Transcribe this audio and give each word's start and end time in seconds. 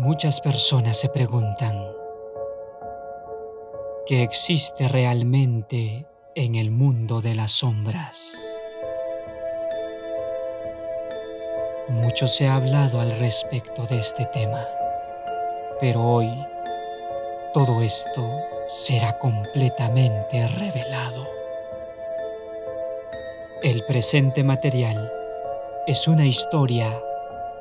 Muchas 0.00 0.40
personas 0.40 0.96
se 0.96 1.08
preguntan, 1.08 1.76
¿qué 4.06 4.22
existe 4.22 4.86
realmente 4.86 6.06
en 6.36 6.54
el 6.54 6.70
mundo 6.70 7.20
de 7.20 7.34
las 7.34 7.50
sombras? 7.50 8.32
Mucho 11.88 12.28
se 12.28 12.46
ha 12.46 12.54
hablado 12.54 13.00
al 13.00 13.10
respecto 13.18 13.86
de 13.86 13.98
este 13.98 14.24
tema, 14.26 14.64
pero 15.80 16.00
hoy 16.04 16.30
todo 17.52 17.82
esto 17.82 18.24
será 18.68 19.18
completamente 19.18 20.46
revelado. 20.46 21.26
El 23.64 23.84
presente 23.84 24.44
material 24.44 24.96
es 25.88 26.06
una 26.06 26.24
historia 26.24 26.88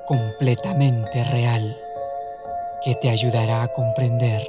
completamente 0.05 1.23
real 1.23 1.75
que 2.87 2.95
te 2.95 3.09
ayudará 3.09 3.63
a 3.63 3.67
comprender 3.67 4.41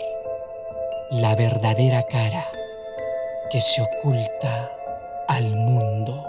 la 1.11 1.35
verdadera 1.35 2.05
cara 2.05 2.47
que 3.51 3.61
se 3.61 3.83
oculta 3.83 4.71
al 5.27 5.43
mundo. 5.43 6.25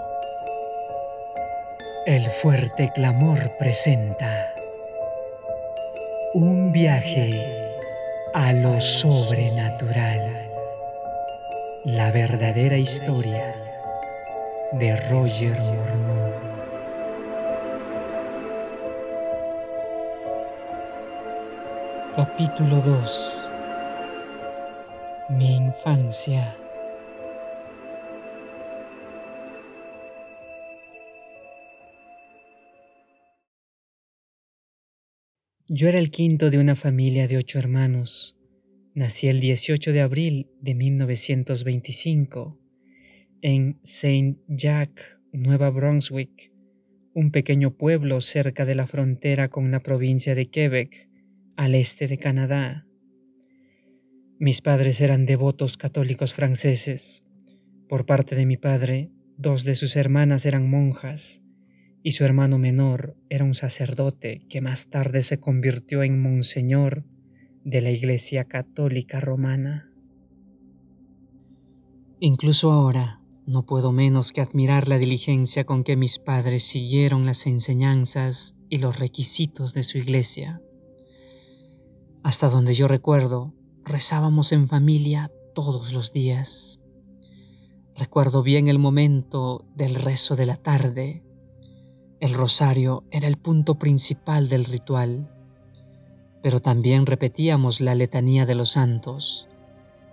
El 2.08 2.26
fuerte 2.32 2.92
clamor 2.96 3.38
presenta 3.60 4.56
un 6.34 6.72
viaje 6.72 7.46
a 8.34 8.54
lo 8.54 8.82
sobrenatural, 8.82 10.50
la 11.86 12.10
verdadera 12.10 12.78
historia 12.78 13.54
de 14.72 14.96
Roger 14.96 15.60
Mormon. 15.60 16.29
Capítulo 22.16 22.82
2 22.82 23.50
Mi 25.38 25.56
infancia. 25.56 26.56
Yo 35.68 35.88
era 35.88 36.00
el 36.00 36.10
quinto 36.10 36.50
de 36.50 36.58
una 36.58 36.76
familia 36.76 37.28
de 37.28 37.38
ocho 37.38 37.60
hermanos. 37.60 38.38
Nací 38.96 39.28
el 39.28 39.40
18 39.40 39.94
de 39.94 40.02
abril 40.02 40.50
de 40.62 40.74
1925 40.74 42.60
en 43.42 43.80
Saint 43.84 44.40
Jacques, 44.48 45.06
Nueva 45.32 45.70
Brunswick, 45.70 46.52
un 47.14 47.30
pequeño 47.30 47.78
pueblo 47.78 48.20
cerca 48.20 48.66
de 48.66 48.74
la 48.74 48.88
frontera 48.88 49.48
con 49.48 49.70
la 49.70 49.82
provincia 49.82 50.34
de 50.34 50.48
Quebec, 50.48 51.09
al 51.60 51.76
este 51.76 52.08
de 52.08 52.18
Canadá. 52.18 52.88
Mis 54.40 54.62
padres 54.62 55.02
eran 55.02 55.26
devotos 55.26 55.76
católicos 55.76 56.34
franceses. 56.34 57.26
Por 57.90 58.06
parte 58.06 58.36
de 58.36 58.46
mi 58.46 58.56
padre, 58.56 59.12
dos 59.36 59.66
de 59.66 59.76
sus 59.76 59.98
hermanas 59.98 60.46
eran 60.46 60.70
monjas 60.70 61.44
y 62.02 62.12
su 62.12 62.24
hermano 62.24 62.60
menor 62.60 63.18
era 63.28 63.44
un 63.44 63.56
sacerdote 63.56 64.40
que 64.48 64.62
más 64.62 64.90
tarde 64.90 65.22
se 65.22 65.42
convirtió 65.42 66.02
en 66.04 66.22
monseñor 66.22 67.04
de 67.66 67.82
la 67.82 67.92
Iglesia 67.92 68.46
Católica 68.46 69.20
Romana. 69.20 69.92
Incluso 72.22 72.72
ahora 72.72 73.20
no 73.46 73.66
puedo 73.66 73.92
menos 73.92 74.32
que 74.32 74.40
admirar 74.40 74.88
la 74.88 74.98
diligencia 74.98 75.66
con 75.66 75.84
que 75.84 75.98
mis 75.98 76.20
padres 76.20 76.64
siguieron 76.64 77.26
las 77.26 77.46
enseñanzas 77.48 78.56
y 78.70 78.78
los 78.78 78.98
requisitos 78.98 79.74
de 79.74 79.84
su 79.84 79.98
iglesia. 79.98 80.62
Hasta 82.24 82.50
donde 82.50 82.74
yo 82.74 82.88
recuerdo, 82.88 83.54
rezábamos 83.86 84.52
en 84.52 84.68
familia 84.68 85.32
todos 85.56 85.94
los 85.94 86.12
días. 86.12 86.80
Recuerdo 87.96 88.44
bien 88.44 88.68
el 88.68 88.80
momento 88.80 89.66
del 89.76 89.96
rezo 89.96 90.36
de 90.36 90.46
la 90.46 90.58
tarde, 90.58 91.24
el 92.20 92.34
rosario 92.34 93.06
era 93.12 93.30
el 93.30 93.38
punto 93.38 93.76
principal 93.80 94.50
del 94.50 94.66
ritual, 94.66 95.34
pero 96.44 96.60
también 96.60 97.06
repetíamos 97.06 97.80
la 97.80 97.96
letanía 97.96 98.46
de 98.46 98.56
los 98.56 98.72
santos. 98.72 99.48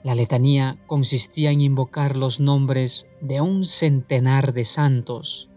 La 0.04 0.14
letanía 0.14 0.76
consistía 0.86 1.50
en 1.50 1.60
invocar 1.60 2.16
los 2.16 2.38
nombres 2.38 3.08
de 3.20 3.40
un 3.40 3.64
centenar 3.64 4.52
de 4.52 4.64
santos 4.64 5.50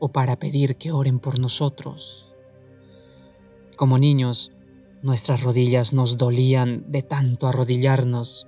o 0.00 0.08
para 0.08 0.36
pedir 0.36 0.76
que 0.76 0.90
oren 0.90 1.20
por 1.20 1.38
nosotros. 1.38 2.34
Como 3.76 3.98
niños, 3.98 4.50
nuestras 5.02 5.42
rodillas 5.42 5.92
nos 5.92 6.16
dolían 6.16 6.84
de 6.88 7.02
tanto 7.02 7.46
arrodillarnos, 7.46 8.46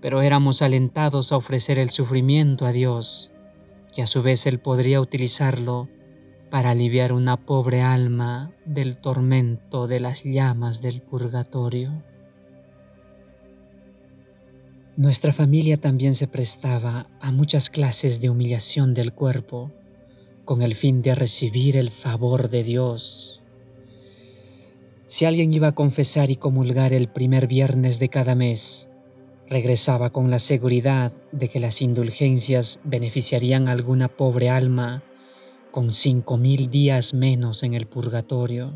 pero 0.00 0.22
éramos 0.22 0.62
alentados 0.62 1.32
a 1.32 1.36
ofrecer 1.36 1.78
el 1.78 1.90
sufrimiento 1.90 2.66
a 2.66 2.72
Dios, 2.72 3.32
que 3.94 4.02
a 4.02 4.06
su 4.06 4.22
vez 4.22 4.46
Él 4.46 4.60
podría 4.60 5.00
utilizarlo 5.00 5.88
para 6.50 6.70
aliviar 6.70 7.12
una 7.12 7.36
pobre 7.36 7.82
alma 7.82 8.52
del 8.64 8.96
tormento 8.96 9.86
de 9.86 10.00
las 10.00 10.24
llamas 10.24 10.80
del 10.80 11.00
purgatorio. 11.02 12.02
Nuestra 14.96 15.32
familia 15.32 15.76
también 15.76 16.14
se 16.14 16.28
prestaba 16.28 17.08
a 17.20 17.32
muchas 17.32 17.68
clases 17.68 18.20
de 18.20 18.30
humillación 18.30 18.94
del 18.94 19.12
cuerpo 19.12 19.72
con 20.44 20.62
el 20.62 20.74
fin 20.76 21.02
de 21.02 21.16
recibir 21.16 21.76
el 21.76 21.90
favor 21.90 22.48
de 22.48 22.62
Dios. 22.62 23.43
Si 25.06 25.26
alguien 25.26 25.52
iba 25.52 25.68
a 25.68 25.72
confesar 25.72 26.30
y 26.30 26.36
comulgar 26.36 26.92
el 26.92 27.08
primer 27.08 27.46
viernes 27.46 27.98
de 27.98 28.08
cada 28.08 28.34
mes, 28.34 28.88
regresaba 29.48 30.10
con 30.10 30.30
la 30.30 30.38
seguridad 30.38 31.12
de 31.30 31.48
que 31.48 31.60
las 31.60 31.82
indulgencias 31.82 32.80
beneficiarían 32.84 33.68
a 33.68 33.72
alguna 33.72 34.08
pobre 34.08 34.48
alma 34.48 35.02
con 35.70 35.92
cinco 35.92 36.38
mil 36.38 36.70
días 36.70 37.12
menos 37.14 37.62
en 37.62 37.74
el 37.74 37.86
purgatorio. 37.86 38.72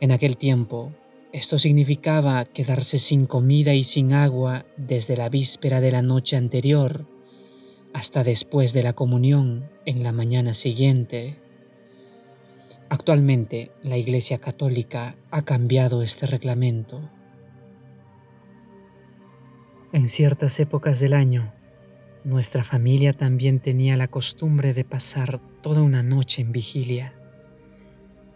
En 0.00 0.12
aquel 0.12 0.36
tiempo, 0.36 0.92
esto 1.32 1.58
significaba 1.58 2.44
quedarse 2.44 2.98
sin 2.98 3.26
comida 3.26 3.74
y 3.74 3.82
sin 3.82 4.12
agua 4.12 4.66
desde 4.76 5.16
la 5.16 5.28
víspera 5.28 5.80
de 5.80 5.90
la 5.90 6.02
noche 6.02 6.36
anterior 6.36 7.06
hasta 7.92 8.22
después 8.22 8.72
de 8.72 8.82
la 8.82 8.92
comunión 8.92 9.68
en 9.86 10.02
la 10.02 10.12
mañana 10.12 10.54
siguiente. 10.54 11.38
Actualmente 12.88 13.72
la 13.82 13.96
Iglesia 13.96 14.38
Católica 14.38 15.16
ha 15.32 15.42
cambiado 15.42 16.02
este 16.02 16.26
reglamento. 16.26 17.10
En 19.92 20.06
ciertas 20.06 20.60
épocas 20.60 21.00
del 21.00 21.14
año, 21.14 21.52
nuestra 22.22 22.62
familia 22.62 23.12
también 23.12 23.58
tenía 23.58 23.96
la 23.96 24.08
costumbre 24.08 24.72
de 24.72 24.84
pasar 24.84 25.40
toda 25.62 25.82
una 25.82 26.04
noche 26.04 26.42
en 26.42 26.52
vigilia. 26.52 27.14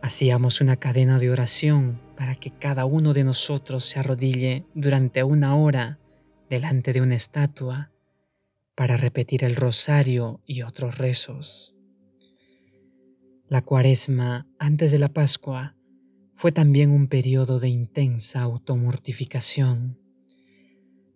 Hacíamos 0.02 0.60
una 0.60 0.76
cadena 0.76 1.18
de 1.18 1.30
oración 1.30 2.00
para 2.16 2.34
que 2.34 2.50
cada 2.50 2.86
uno 2.86 3.12
de 3.12 3.24
nosotros 3.24 3.84
se 3.84 4.00
arrodille 4.00 4.64
durante 4.74 5.22
una 5.22 5.54
hora 5.54 5.98
delante 6.48 6.92
de 6.92 7.02
una 7.02 7.14
estatua 7.14 7.92
para 8.74 8.96
repetir 8.96 9.44
el 9.44 9.54
rosario 9.54 10.40
y 10.44 10.62
otros 10.62 10.98
rezos. 10.98 11.76
La 13.50 13.62
cuaresma 13.62 14.46
antes 14.60 14.92
de 14.92 15.00
la 15.00 15.12
Pascua 15.12 15.74
fue 16.34 16.52
también 16.52 16.92
un 16.92 17.08
periodo 17.08 17.58
de 17.58 17.68
intensa 17.68 18.42
automortificación. 18.42 19.98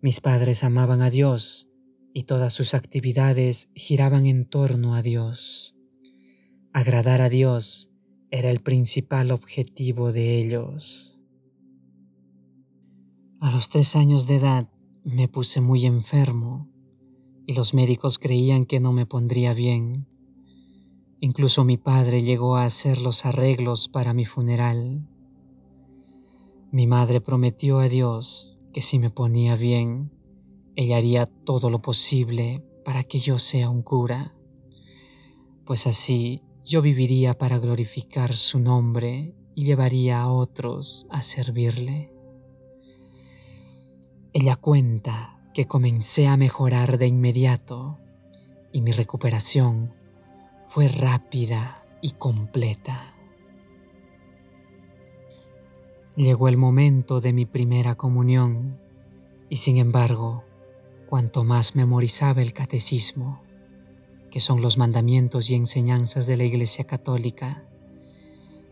Mis 0.01 0.19
padres 0.19 0.65
amaban 0.65 1.01
a 1.01 1.09
Dios 1.09 1.69
y 2.13 2.23
todas 2.23 2.51
sus 2.51 2.73
actividades 2.73 3.69
giraban 3.73 4.25
en 4.25 4.43
torno 4.43 4.95
a 4.95 5.01
Dios. 5.01 5.77
Agradar 6.73 7.21
a 7.21 7.29
Dios 7.29 7.89
era 8.31 8.49
el 8.49 8.59
principal 8.59 9.31
objetivo 9.31 10.11
de 10.11 10.37
ellos. 10.37 11.21
A 13.39 13.49
los 13.49 13.69
tres 13.69 13.95
años 13.95 14.27
de 14.27 14.35
edad 14.35 14.69
me 15.05 15.29
puse 15.29 15.61
muy 15.61 15.85
enfermo 15.85 16.69
y 17.45 17.53
los 17.53 17.73
médicos 17.73 18.19
creían 18.19 18.65
que 18.65 18.81
no 18.81 18.91
me 18.91 19.05
pondría 19.05 19.53
bien. 19.53 20.09
Incluso 21.25 21.63
mi 21.63 21.77
padre 21.77 22.21
llegó 22.21 22.55
a 22.55 22.65
hacer 22.65 22.99
los 22.99 23.25
arreglos 23.25 23.89
para 23.89 24.13
mi 24.13 24.25
funeral. 24.25 25.07
Mi 26.71 26.85
madre 26.85 27.19
prometió 27.19 27.79
a 27.79 27.89
Dios 27.89 28.59
que 28.71 28.83
si 28.83 28.99
me 28.99 29.09
ponía 29.09 29.55
bien, 29.55 30.11
ella 30.75 30.97
haría 30.97 31.25
todo 31.25 31.71
lo 31.71 31.81
posible 31.81 32.63
para 32.85 33.03
que 33.03 33.17
yo 33.17 33.39
sea 33.39 33.71
un 33.71 33.81
cura, 33.81 34.35
pues 35.65 35.87
así 35.87 36.43
yo 36.63 36.83
viviría 36.83 37.35
para 37.35 37.57
glorificar 37.57 38.35
su 38.35 38.59
nombre 38.59 39.33
y 39.55 39.65
llevaría 39.65 40.21
a 40.21 40.31
otros 40.31 41.07
a 41.09 41.23
servirle. 41.23 42.13
Ella 44.31 44.57
cuenta 44.57 45.41
que 45.55 45.65
comencé 45.65 46.27
a 46.27 46.37
mejorar 46.37 46.99
de 46.99 47.07
inmediato 47.07 47.97
y 48.71 48.81
mi 48.81 48.91
recuperación 48.91 50.04
fue 50.75 50.89
rápida 50.89 51.85
y 52.01 52.11
completa. 52.11 53.15
Llegó 56.17 56.49
el 56.49 56.57
momento 56.57 57.21
de 57.21 57.31
mi 57.31 57.45
primera 57.45 57.95
comunión 57.95 58.77
y 59.49 59.55
sin 59.55 59.77
embargo, 59.77 60.43
cuanto 61.07 61.45
más 61.45 61.75
memorizaba 61.75 62.41
el 62.41 62.51
catecismo, 62.51 63.41
que 64.29 64.41
son 64.41 64.61
los 64.61 64.77
mandamientos 64.77 65.49
y 65.49 65.55
enseñanzas 65.55 66.27
de 66.27 66.35
la 66.35 66.43
Iglesia 66.43 66.83
Católica, 66.83 67.63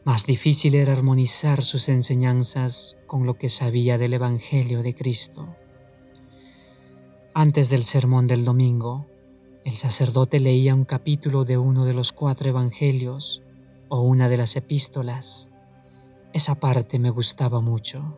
más 0.04 0.26
difícil 0.26 0.76
era 0.76 0.92
armonizar 0.92 1.62
sus 1.62 1.88
enseñanzas 1.88 2.98
con 3.08 3.26
lo 3.26 3.36
que 3.36 3.48
sabía 3.48 3.98
del 3.98 4.16
Evangelio 4.16 4.82
de 4.82 4.94
Cristo. 4.94 5.56
Antes 7.34 7.70
del 7.70 7.86
sermón 7.86 8.28
del 8.28 8.44
domingo, 8.44 9.08
el 9.66 9.78
sacerdote 9.78 10.40
leía 10.40 10.76
un 10.76 10.84
capítulo 10.84 11.46
de 11.46 11.58
uno 11.58 11.86
de 11.86 11.94
los 11.94 12.12
cuatro 12.12 12.50
evangelios 12.50 13.42
o 13.88 14.02
una 14.02 14.28
de 14.28 14.38
las 14.38 14.56
epístolas. 14.58 15.50
Esa 16.34 16.56
parte 16.56 17.00
me 17.00 17.10
gustaba 17.10 17.62
mucho. 17.62 18.18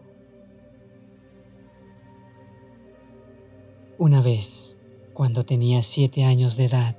Una 3.99 4.21
vez, 4.21 4.77
cuando 5.13 5.45
tenía 5.45 5.83
siete 5.83 6.23
años 6.23 6.57
de 6.57 6.65
edad, 6.65 6.97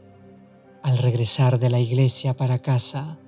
al 0.82 0.98
regresar 0.98 1.58
de 1.58 1.68
la 1.68 1.80
iglesia 1.80 2.36
para 2.36 2.60
casa, 2.60 3.18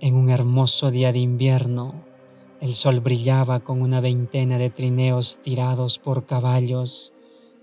en 0.00 0.14
un 0.14 0.30
hermoso 0.30 0.92
día 0.92 1.10
de 1.10 1.18
invierno, 1.18 2.04
el 2.60 2.74
sol 2.74 3.00
brillaba 3.00 3.60
con 3.60 3.82
una 3.82 4.00
veintena 4.00 4.58
de 4.58 4.70
trineos 4.70 5.40
tirados 5.42 5.98
por 5.98 6.24
caballos 6.24 7.12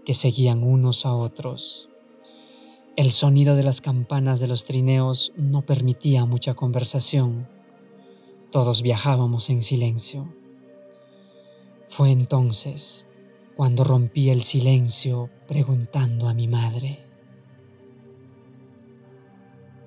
que 0.05 0.13
seguían 0.13 0.63
unos 0.63 1.05
a 1.05 1.13
otros. 1.13 1.89
El 2.95 3.09
sonido 3.09 3.55
de 3.55 3.63
las 3.63 3.81
campanas 3.81 4.39
de 4.39 4.45
los 4.45 4.65
trineos 4.65 5.33
no 5.35 5.65
permitía 5.65 6.25
mucha 6.25 6.53
conversación. 6.53 7.47
Todos 8.51 8.83
viajábamos 8.83 9.49
en 9.49 9.63
silencio. 9.63 10.31
Fue 11.89 12.11
entonces 12.11 13.07
cuando 13.55 13.83
rompí 13.83 14.29
el 14.29 14.43
silencio 14.43 15.31
preguntando 15.47 16.29
a 16.29 16.35
mi 16.35 16.47
madre. 16.47 17.03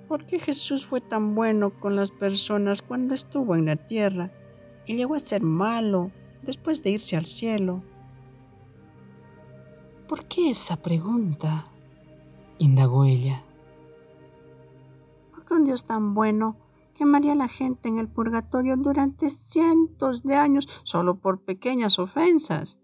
¿Por 0.08 0.24
qué 0.24 0.40
Jesús 0.40 0.84
fue 0.84 1.00
tan 1.00 1.36
bueno 1.36 1.78
con 1.78 1.94
las 1.94 2.10
personas 2.10 2.82
cuando 2.82 3.14
estuvo 3.14 3.54
en 3.54 3.66
la 3.66 3.76
tierra 3.76 4.32
y 4.84 4.96
llegó 4.96 5.14
a 5.14 5.20
ser 5.20 5.42
malo 5.42 6.10
después 6.42 6.82
de 6.82 6.90
irse 6.90 7.16
al 7.16 7.26
cielo? 7.26 7.84
¿Por 10.08 10.24
qué 10.26 10.50
esa 10.50 10.74
pregunta? 10.74 11.70
Indagó 12.58 13.04
ella. 13.04 13.44
¿Por 15.32 15.44
qué 15.44 15.54
un 15.54 15.64
Dios 15.64 15.84
tan 15.84 16.14
bueno 16.14 16.56
quemaría 16.94 17.32
a 17.32 17.36
la 17.36 17.48
gente 17.48 17.88
en 17.88 17.98
el 17.98 18.08
purgatorio 18.08 18.76
durante 18.76 19.28
cientos 19.28 20.22
de 20.22 20.36
años 20.36 20.68
solo 20.82 21.20
por 21.20 21.44
pequeñas 21.44 21.98
ofensas? 21.98 22.80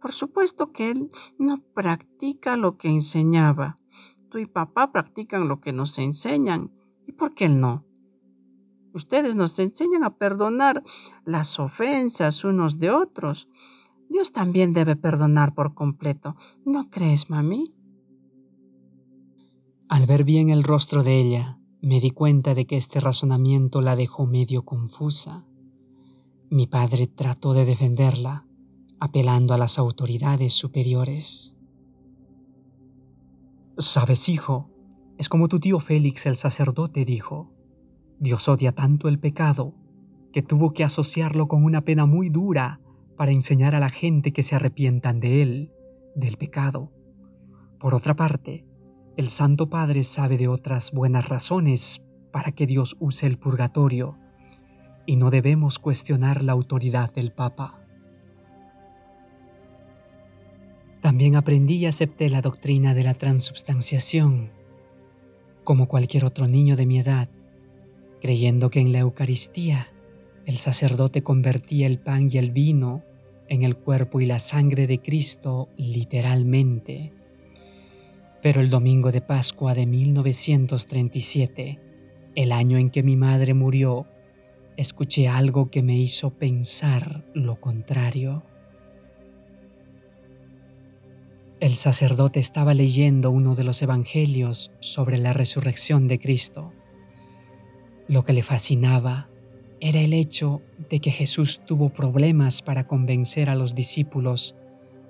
Por 0.00 0.12
supuesto 0.12 0.70
que 0.70 0.90
Él 0.90 1.10
no 1.38 1.62
practica 1.74 2.56
lo 2.56 2.76
que 2.76 2.88
enseñaba. 2.88 3.76
Tú 4.28 4.38
y 4.38 4.46
papá 4.46 4.92
practican 4.92 5.48
lo 5.48 5.60
que 5.60 5.72
nos 5.72 5.98
enseñan. 5.98 6.72
¿Y 7.06 7.12
por 7.12 7.34
qué 7.34 7.46
Él 7.46 7.60
no? 7.60 7.86
Ustedes 8.92 9.34
nos 9.34 9.58
enseñan 9.58 10.04
a 10.04 10.16
perdonar 10.16 10.84
las 11.24 11.58
ofensas 11.58 12.44
unos 12.44 12.78
de 12.78 12.90
otros. 12.90 13.48
Dios 14.08 14.30
también 14.30 14.72
debe 14.72 14.94
perdonar 14.94 15.54
por 15.54 15.74
completo. 15.74 16.34
¿No 16.64 16.90
crees, 16.90 17.30
mami? 17.30 17.74
Al 19.88 20.06
ver 20.06 20.24
bien 20.24 20.48
el 20.48 20.62
rostro 20.62 21.02
de 21.02 21.20
ella, 21.20 21.58
me 21.82 22.00
di 22.00 22.10
cuenta 22.10 22.54
de 22.54 22.66
que 22.66 22.78
este 22.78 23.00
razonamiento 23.00 23.82
la 23.82 23.96
dejó 23.96 24.26
medio 24.26 24.64
confusa. 24.64 25.44
Mi 26.48 26.66
padre 26.66 27.06
trató 27.06 27.52
de 27.52 27.66
defenderla, 27.66 28.46
apelando 28.98 29.52
a 29.52 29.58
las 29.58 29.78
autoridades 29.78 30.54
superiores. 30.54 31.58
Sabes, 33.76 34.30
hijo, 34.30 34.70
es 35.18 35.28
como 35.28 35.48
tu 35.48 35.60
tío 35.60 35.78
Félix 35.80 36.24
el 36.24 36.36
sacerdote 36.36 37.04
dijo, 37.04 37.52
Dios 38.18 38.48
odia 38.48 38.72
tanto 38.72 39.08
el 39.08 39.20
pecado 39.20 39.74
que 40.32 40.42
tuvo 40.42 40.70
que 40.70 40.84
asociarlo 40.84 41.46
con 41.46 41.62
una 41.62 41.82
pena 41.82 42.06
muy 42.06 42.30
dura 42.30 42.80
para 43.16 43.32
enseñar 43.32 43.74
a 43.74 43.80
la 43.80 43.90
gente 43.90 44.32
que 44.32 44.42
se 44.42 44.54
arrepientan 44.54 45.20
de 45.20 45.42
él, 45.42 45.72
del 46.16 46.38
pecado. 46.38 46.90
Por 47.78 47.94
otra 47.94 48.16
parte, 48.16 48.66
el 49.16 49.28
Santo 49.28 49.68
Padre 49.70 50.02
sabe 50.02 50.36
de 50.36 50.48
otras 50.48 50.90
buenas 50.90 51.28
razones 51.28 52.02
para 52.32 52.50
que 52.50 52.66
Dios 52.66 52.96
use 52.98 53.26
el 53.26 53.38
purgatorio 53.38 54.18
y 55.06 55.16
no 55.16 55.30
debemos 55.30 55.78
cuestionar 55.78 56.42
la 56.42 56.52
autoridad 56.52 57.12
del 57.12 57.30
Papa. 57.30 57.80
También 61.00 61.36
aprendí 61.36 61.76
y 61.76 61.86
acepté 61.86 62.28
la 62.28 62.40
doctrina 62.40 62.92
de 62.92 63.04
la 63.04 63.14
transubstanciación, 63.14 64.50
como 65.62 65.86
cualquier 65.86 66.24
otro 66.24 66.48
niño 66.48 66.74
de 66.74 66.86
mi 66.86 66.98
edad, 66.98 67.28
creyendo 68.20 68.68
que 68.68 68.80
en 68.80 68.90
la 68.90 69.00
Eucaristía 69.00 69.92
el 70.44 70.56
sacerdote 70.56 71.22
convertía 71.22 71.86
el 71.86 72.00
pan 72.00 72.30
y 72.32 72.38
el 72.38 72.50
vino 72.50 73.04
en 73.48 73.62
el 73.62 73.76
cuerpo 73.76 74.20
y 74.20 74.26
la 74.26 74.40
sangre 74.40 74.88
de 74.88 74.98
Cristo 75.00 75.68
literalmente 75.76 77.12
pero 78.44 78.60
el 78.60 78.68
domingo 78.68 79.10
de 79.10 79.22
Pascua 79.22 79.72
de 79.72 79.86
1937, 79.86 81.80
el 82.34 82.52
año 82.52 82.76
en 82.76 82.90
que 82.90 83.02
mi 83.02 83.16
madre 83.16 83.54
murió, 83.54 84.06
escuché 84.76 85.28
algo 85.28 85.70
que 85.70 85.82
me 85.82 85.96
hizo 85.96 86.28
pensar 86.28 87.24
lo 87.32 87.58
contrario. 87.58 88.42
El 91.58 91.74
sacerdote 91.74 92.38
estaba 92.38 92.74
leyendo 92.74 93.30
uno 93.30 93.54
de 93.54 93.64
los 93.64 93.80
evangelios 93.80 94.70
sobre 94.78 95.16
la 95.16 95.32
resurrección 95.32 96.06
de 96.06 96.18
Cristo. 96.18 96.70
Lo 98.08 98.26
que 98.26 98.34
le 98.34 98.42
fascinaba 98.42 99.30
era 99.80 100.00
el 100.00 100.12
hecho 100.12 100.60
de 100.90 101.00
que 101.00 101.12
Jesús 101.12 101.62
tuvo 101.64 101.88
problemas 101.88 102.60
para 102.60 102.86
convencer 102.86 103.48
a 103.48 103.54
los 103.54 103.74
discípulos 103.74 104.54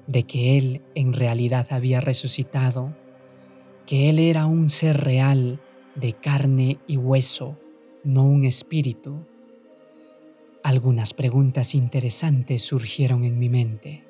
de 0.07 0.23
que 0.23 0.57
Él 0.57 0.83
en 0.95 1.13
realidad 1.13 1.67
había 1.71 2.01
resucitado 2.01 2.95
que 3.87 4.09
Él 4.09 4.19
era 4.19 4.47
un 4.47 4.71
ser 4.71 4.99
real 4.99 5.61
de 5.95 6.15
carne 6.15 6.79
y 6.87 6.97
hueso, 6.97 7.59
no 8.03 8.25
un 8.25 8.45
espíritu. 8.45 9.27
Algunas 10.63 11.13
preguntas 11.13 11.75
interesantes 11.75 12.63
surgieron 12.63 13.25
en 13.25 13.39
mi 13.39 13.49
mente. 13.49 14.05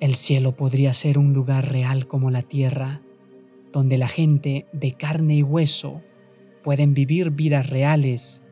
¿El 0.00 0.16
cielo 0.16 0.56
podría 0.56 0.92
ser 0.92 1.18
un 1.18 1.32
lugar 1.32 1.70
real 1.70 2.08
como 2.08 2.30
la 2.30 2.42
tierra, 2.42 3.02
donde 3.72 3.98
la 3.98 4.08
gente 4.08 4.66
de 4.72 4.92
carne 4.92 5.36
y 5.36 5.42
hueso 5.42 6.02
pueden 6.64 6.94
vivir 6.94 7.30
vidas 7.30 7.70
reales 7.70 8.44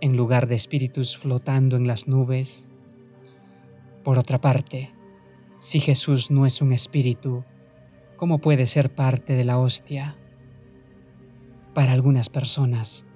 en 0.00 0.16
lugar 0.16 0.48
de 0.48 0.56
espíritus 0.56 1.16
flotando 1.16 1.76
en 1.76 1.86
las 1.86 2.08
nubes? 2.08 2.72
Por 4.02 4.18
otra 4.18 4.40
parte, 4.40 4.90
si 5.58 5.78
Jesús 5.78 6.30
no 6.30 6.46
es 6.46 6.60
un 6.60 6.72
espíritu, 6.72 7.44
cómo 8.20 8.38
puede 8.38 8.66
ser 8.66 8.94
parte 8.94 9.32
de 9.32 9.44
la 9.44 9.58
hostia. 9.58 10.18
Para 11.72 11.92
algunas 11.92 12.28
personas 12.28 13.06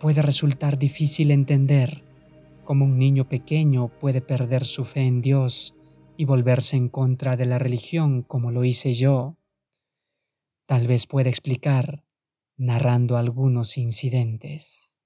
puede 0.00 0.22
resultar 0.22 0.78
difícil 0.78 1.32
entender 1.32 2.02
cómo 2.64 2.86
un 2.86 2.96
niño 2.98 3.28
pequeño 3.28 3.88
puede 4.00 4.22
perder 4.22 4.64
su 4.64 4.86
fe 4.86 5.02
en 5.02 5.20
Dios 5.20 5.74
y 6.16 6.24
volverse 6.24 6.78
en 6.78 6.88
contra 6.88 7.36
de 7.36 7.44
la 7.44 7.58
religión 7.58 8.22
como 8.22 8.50
lo 8.50 8.64
hice 8.64 8.94
yo. 8.94 9.36
Tal 10.64 10.86
vez 10.86 11.06
pueda 11.06 11.28
explicar 11.28 12.02
narrando 12.56 13.18
algunos 13.18 13.76
incidentes. 13.76 14.96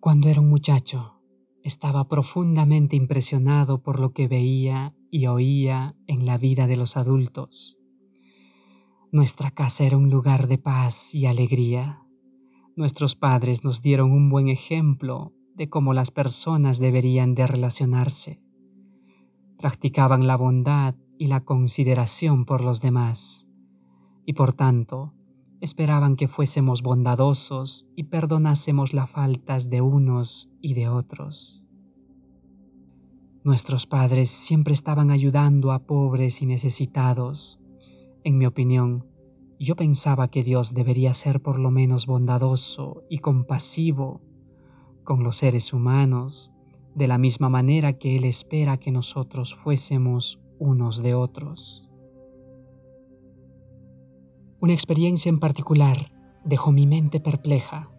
Cuando 0.00 0.30
era 0.30 0.40
un 0.40 0.48
muchacho, 0.48 1.20
estaba 1.62 2.08
profundamente 2.08 2.96
impresionado 2.96 3.82
por 3.82 4.00
lo 4.00 4.14
que 4.14 4.28
veía 4.28 4.94
y 5.14 5.28
oía 5.28 5.94
en 6.08 6.26
la 6.26 6.38
vida 6.38 6.66
de 6.66 6.76
los 6.76 6.96
adultos. 6.96 7.78
Nuestra 9.12 9.52
casa 9.52 9.84
era 9.84 9.96
un 9.96 10.10
lugar 10.10 10.48
de 10.48 10.58
paz 10.58 11.14
y 11.14 11.26
alegría. 11.26 12.02
Nuestros 12.74 13.14
padres 13.14 13.62
nos 13.62 13.80
dieron 13.80 14.10
un 14.10 14.28
buen 14.28 14.48
ejemplo 14.48 15.32
de 15.54 15.68
cómo 15.68 15.94
las 15.94 16.10
personas 16.10 16.80
deberían 16.80 17.36
de 17.36 17.46
relacionarse. 17.46 18.40
Practicaban 19.56 20.26
la 20.26 20.36
bondad 20.36 20.96
y 21.16 21.28
la 21.28 21.38
consideración 21.38 22.44
por 22.44 22.64
los 22.64 22.80
demás, 22.80 23.48
y 24.26 24.32
por 24.32 24.52
tanto 24.52 25.14
esperaban 25.60 26.16
que 26.16 26.26
fuésemos 26.26 26.82
bondadosos 26.82 27.86
y 27.94 28.02
perdonásemos 28.04 28.92
las 28.92 29.10
faltas 29.10 29.68
de 29.68 29.80
unos 29.80 30.50
y 30.60 30.74
de 30.74 30.88
otros. 30.88 31.63
Nuestros 33.44 33.86
padres 33.86 34.30
siempre 34.30 34.72
estaban 34.72 35.10
ayudando 35.10 35.72
a 35.72 35.80
pobres 35.80 36.40
y 36.40 36.46
necesitados. 36.46 37.60
En 38.22 38.38
mi 38.38 38.46
opinión, 38.46 39.06
yo 39.58 39.76
pensaba 39.76 40.28
que 40.28 40.42
Dios 40.42 40.72
debería 40.72 41.12
ser 41.12 41.42
por 41.42 41.58
lo 41.58 41.70
menos 41.70 42.06
bondadoso 42.06 43.02
y 43.10 43.18
compasivo 43.18 44.22
con 45.04 45.22
los 45.22 45.36
seres 45.36 45.74
humanos, 45.74 46.54
de 46.94 47.06
la 47.06 47.18
misma 47.18 47.50
manera 47.50 47.92
que 47.92 48.16
Él 48.16 48.24
espera 48.24 48.78
que 48.78 48.92
nosotros 48.92 49.54
fuésemos 49.54 50.40
unos 50.58 51.02
de 51.02 51.12
otros. 51.14 51.90
Una 54.58 54.72
experiencia 54.72 55.28
en 55.28 55.38
particular 55.38 55.98
dejó 56.46 56.72
mi 56.72 56.86
mente 56.86 57.20
perpleja. 57.20 57.90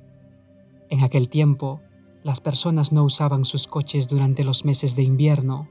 En 0.89 1.03
aquel 1.03 1.29
tiempo, 1.29 1.81
las 2.25 2.41
personas 2.41 2.91
no 2.91 3.03
usaban 3.03 3.45
sus 3.45 3.67
coches 3.67 4.07
durante 4.07 4.43
los 4.43 4.65
meses 4.65 4.95
de 4.95 5.03
invierno 5.03 5.69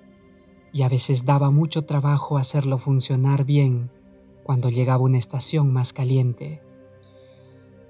y 0.73 0.83
a 0.83 0.89
veces 0.89 1.25
daba 1.25 1.51
mucho 1.51 1.83
trabajo 1.83 2.39
hacerlo 2.39 2.79
funcionar 2.79 3.45
bien 3.45 3.91
cuando 4.45 4.69
llegaba 4.69 5.03
una 5.03 5.19
estación 5.19 5.73
más 5.73 5.93
caliente. 5.93 6.63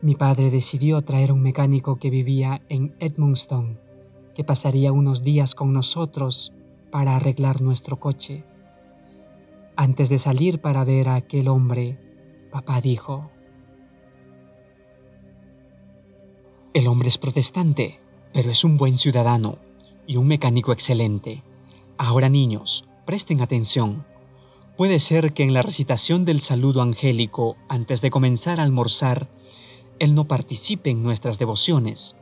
Mi 0.01 0.15
padre 0.15 0.49
decidió 0.49 1.03
traer 1.03 1.31
un 1.31 1.43
mecánico 1.43 1.97
que 1.97 2.09
vivía 2.09 2.63
en 2.71 2.97
Edmundston, 3.01 3.79
que 4.35 4.45
pasaría 4.45 4.93
unos 4.93 5.23
días 5.23 5.55
con 5.55 5.75
nosotros 5.75 6.55
para 6.91 7.17
arreglar 7.17 7.61
nuestro 7.61 8.01
coche. 8.01 8.47
Antes 9.77 10.09
de 10.09 10.17
salir 10.17 10.63
para 10.63 10.85
ver 10.85 11.11
a 11.11 11.17
aquel 11.17 11.49
hombre, 11.49 11.99
papá 12.51 12.81
dijo, 12.81 13.31
El 16.73 16.87
hombre 16.87 17.09
es 17.09 17.19
protestante, 17.19 17.99
pero 18.35 18.51
es 18.51 18.65
un 18.65 18.77
buen 18.77 18.97
ciudadano 18.97 19.59
y 20.09 20.17
un 20.17 20.27
mecánico 20.27 20.73
excelente. 20.73 21.43
Ahora 21.97 22.29
niños, 22.29 22.85
presten 23.07 23.41
atención. 23.41 24.05
Puede 24.77 24.99
ser 24.99 25.33
que 25.33 25.45
en 25.45 25.55
la 25.55 25.63
recitación 25.63 26.25
del 26.25 26.41
saludo 26.41 26.83
angélico 26.83 27.57
antes 27.69 28.03
de 28.03 28.11
comenzar 28.11 28.59
a 28.59 28.65
almorzar, 28.65 29.31
Él 30.01 30.17
no 30.17 30.27
participe 30.27 30.91
en 30.91 31.05
nuestras 31.05 31.39
devociones. 31.39 32.17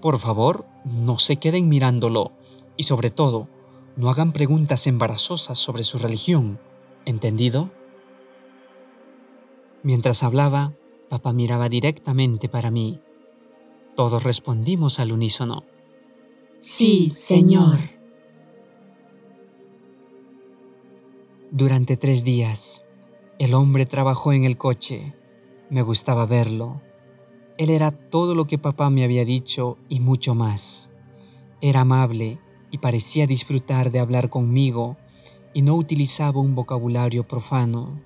Por 0.00 0.20
favor, 0.20 0.66
no 0.84 1.18
se 1.18 1.36
queden 1.36 1.68
mirándolo 1.68 2.30
y 2.76 2.84
sobre 2.84 3.10
todo, 3.10 3.48
no 3.96 4.08
hagan 4.08 4.32
preguntas 4.32 4.86
embarazosas 4.86 5.58
sobre 5.58 5.82
su 5.82 5.98
religión. 5.98 6.60
¿Entendido? 7.06 7.72
Mientras 9.82 10.22
hablaba, 10.22 10.74
papá 11.08 11.32
miraba 11.32 11.68
directamente 11.68 12.48
para 12.48 12.70
mí. 12.70 13.00
Todos 14.00 14.24
respondimos 14.24 14.98
al 14.98 15.12
unísono. 15.12 15.64
Sí, 16.58 17.10
Señor. 17.10 17.76
Durante 21.50 21.98
tres 21.98 22.24
días, 22.24 22.82
el 23.38 23.52
hombre 23.52 23.84
trabajó 23.84 24.32
en 24.32 24.44
el 24.44 24.56
coche. 24.56 25.14
Me 25.68 25.82
gustaba 25.82 26.24
verlo. 26.24 26.80
Él 27.58 27.68
era 27.68 27.90
todo 27.90 28.34
lo 28.34 28.46
que 28.46 28.56
papá 28.56 28.88
me 28.88 29.04
había 29.04 29.26
dicho 29.26 29.76
y 29.90 30.00
mucho 30.00 30.34
más. 30.34 30.90
Era 31.60 31.82
amable 31.82 32.38
y 32.70 32.78
parecía 32.78 33.26
disfrutar 33.26 33.90
de 33.90 33.98
hablar 33.98 34.30
conmigo 34.30 34.96
y 35.52 35.60
no 35.60 35.74
utilizaba 35.74 36.40
un 36.40 36.54
vocabulario 36.54 37.28
profano. 37.28 38.00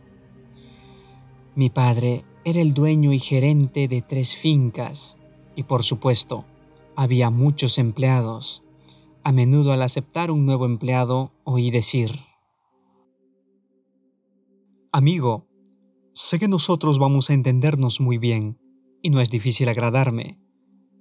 Mi 1.55 1.71
padre 1.71 2.25
era 2.45 2.61
el 2.61 2.75
dueño 2.75 3.13
y 3.13 3.21
gerente 3.21 3.87
de 3.87 4.03
tres 4.03 4.35
fincas 4.35 5.19
y 5.57 5.65
por 5.65 5.83
supuesto 5.83 6.45
había 6.97 7.31
muchos 7.31 7.79
empleados. 7.79 8.63
A 9.23 9.33
menudo 9.33 9.73
al 9.73 9.83
aceptar 9.83 10.31
un 10.31 10.45
nuevo 10.45 10.67
empleado 10.67 11.33
oí 11.45 11.71
decir, 11.71 12.11
Amigo, 14.93 15.49
sé 16.13 16.39
que 16.39 16.47
nosotros 16.47 16.99
vamos 16.99 17.29
a 17.29 17.35
entendernos 17.35 18.01
muy 18.01 18.19
bien 18.19 18.59
y 19.03 19.11
no 19.11 19.21
es 19.21 19.29
difícil 19.29 19.69
agradarme, 19.69 20.39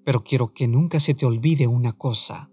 pero 0.04 0.24
quiero 0.24 0.48
que 0.48 0.68
nunca 0.68 1.00
se 1.00 1.14
te 1.14 1.26
olvide 1.26 1.68
una 1.68 1.94
cosa. 1.94 2.50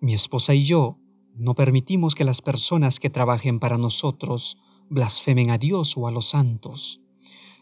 Mi 0.00 0.12
esposa 0.12 0.54
y 0.54 0.64
yo 0.64 0.96
no 1.34 1.54
permitimos 1.54 2.14
que 2.14 2.24
las 2.24 2.42
personas 2.42 3.00
que 3.00 3.10
trabajen 3.10 3.60
para 3.60 3.78
nosotros 3.78 4.58
blasfemen 4.90 5.50
a 5.50 5.58
Dios 5.58 5.96
o 5.96 6.06
a 6.06 6.10
los 6.10 6.26
santos. 6.26 7.00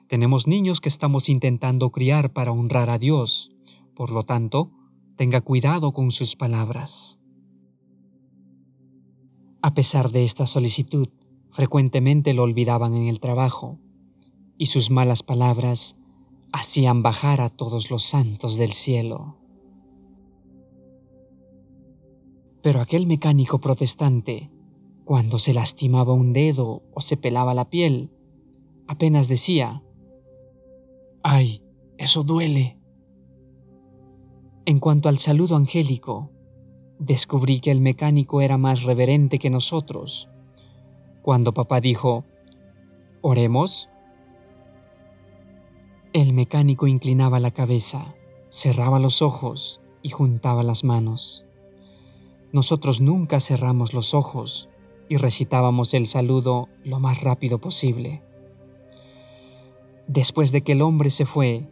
Tenemos 0.09 0.47
niños 0.47 0.81
que 0.81 0.89
estamos 0.89 1.29
intentando 1.29 1.91
criar 1.91 2.33
para 2.33 2.53
honrar 2.53 2.91
a 2.91 2.99
Dios, 2.99 3.53
por 3.97 4.13
lo 4.13 4.25
tanto, 4.25 4.71
tenga 5.17 5.41
cuidado 5.41 5.93
con 5.93 6.13
sus 6.13 6.37
palabras. 6.37 7.19
A 9.63 9.73
pesar 9.73 10.11
de 10.11 10.23
esta 10.23 10.47
solicitud, 10.47 11.09
frecuentemente 11.51 12.35
lo 12.35 12.43
olvidaban 12.43 12.95
en 12.95 13.09
el 13.09 13.19
trabajo, 13.19 13.81
y 14.59 14.67
sus 14.67 14.91
malas 14.91 15.23
palabras 15.23 15.97
hacían 16.53 17.03
bajar 17.03 17.41
a 17.41 17.49
todos 17.49 17.91
los 17.91 18.05
santos 18.05 18.57
del 18.59 18.73
cielo. 18.73 19.39
Pero 22.63 22.81
aquel 22.81 23.07
mecánico 23.07 23.61
protestante, 23.61 24.51
cuando 25.05 25.39
se 25.39 25.55
lastimaba 25.55 26.13
un 26.13 26.33
dedo 26.33 26.83
o 26.95 27.01
se 27.01 27.17
pelaba 27.17 27.55
la 27.55 27.71
piel, 27.71 28.11
apenas 28.87 29.29
decía, 29.29 29.83
¡ay, 31.23 31.63
eso 31.97 32.23
duele! 32.23 32.76
En 34.69 34.81
cuanto 34.81 35.09
al 35.09 35.17
saludo 35.19 35.55
angélico, 35.55 36.29
descubrí 36.99 37.61
que 37.61 37.71
el 37.71 37.81
mecánico 37.81 38.41
era 38.41 38.59
más 38.59 38.83
reverente 38.83 39.39
que 39.39 39.49
nosotros 39.49 40.29
cuando 41.23 41.55
papá 41.55 41.81
dijo, 41.81 42.25
¿oremos? 43.21 43.89
El 46.13 46.33
mecánico 46.33 46.89
inclinaba 46.89 47.39
la 47.39 47.53
cabeza, 47.53 48.17
cerraba 48.49 48.99
los 48.99 49.23
ojos 49.23 49.81
y 50.03 50.09
juntaba 50.09 50.65
las 50.65 50.83
manos. 50.83 51.47
Nosotros 52.53 53.01
nunca 53.01 53.39
cerramos 53.39 53.95
los 53.95 54.15
ojos 54.15 54.69
y 55.09 55.17
recitábamos 55.17 55.95
el 55.95 56.09
saludo 56.09 56.69
lo 56.83 56.99
más 56.99 57.23
rápido 57.23 57.61
posible. 57.61 58.21
Después 60.09 60.51
de 60.51 60.63
que 60.63 60.73
el 60.73 60.83
hombre 60.83 61.11
se 61.11 61.25
fue, 61.25 61.69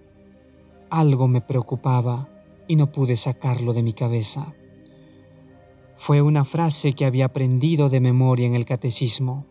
algo 0.90 1.26
me 1.26 1.40
preocupaba 1.40 2.28
y 2.66 2.76
no 2.76 2.90
pude 2.92 3.16
sacarlo 3.16 3.73
de 3.73 3.83
mi 3.83 3.92
cabeza. 3.92 4.54
Fue 5.97 6.23
una 6.23 6.44
frase 6.44 6.92
que 6.92 7.04
había 7.04 7.26
aprendido 7.26 7.88
de 7.88 8.00
memoria 8.00 8.47
en 8.47 8.54
el 8.54 8.64
catecismo. 8.64 9.47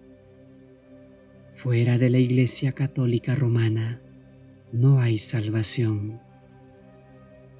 Fuera 1.51 1.98
de 1.98 2.10
la 2.10 2.17
Iglesia 2.17 2.72
Católica 2.72 3.36
Romana 3.36 4.01
no 4.72 5.00
hay 5.00 5.17
salvación. 5.17 6.20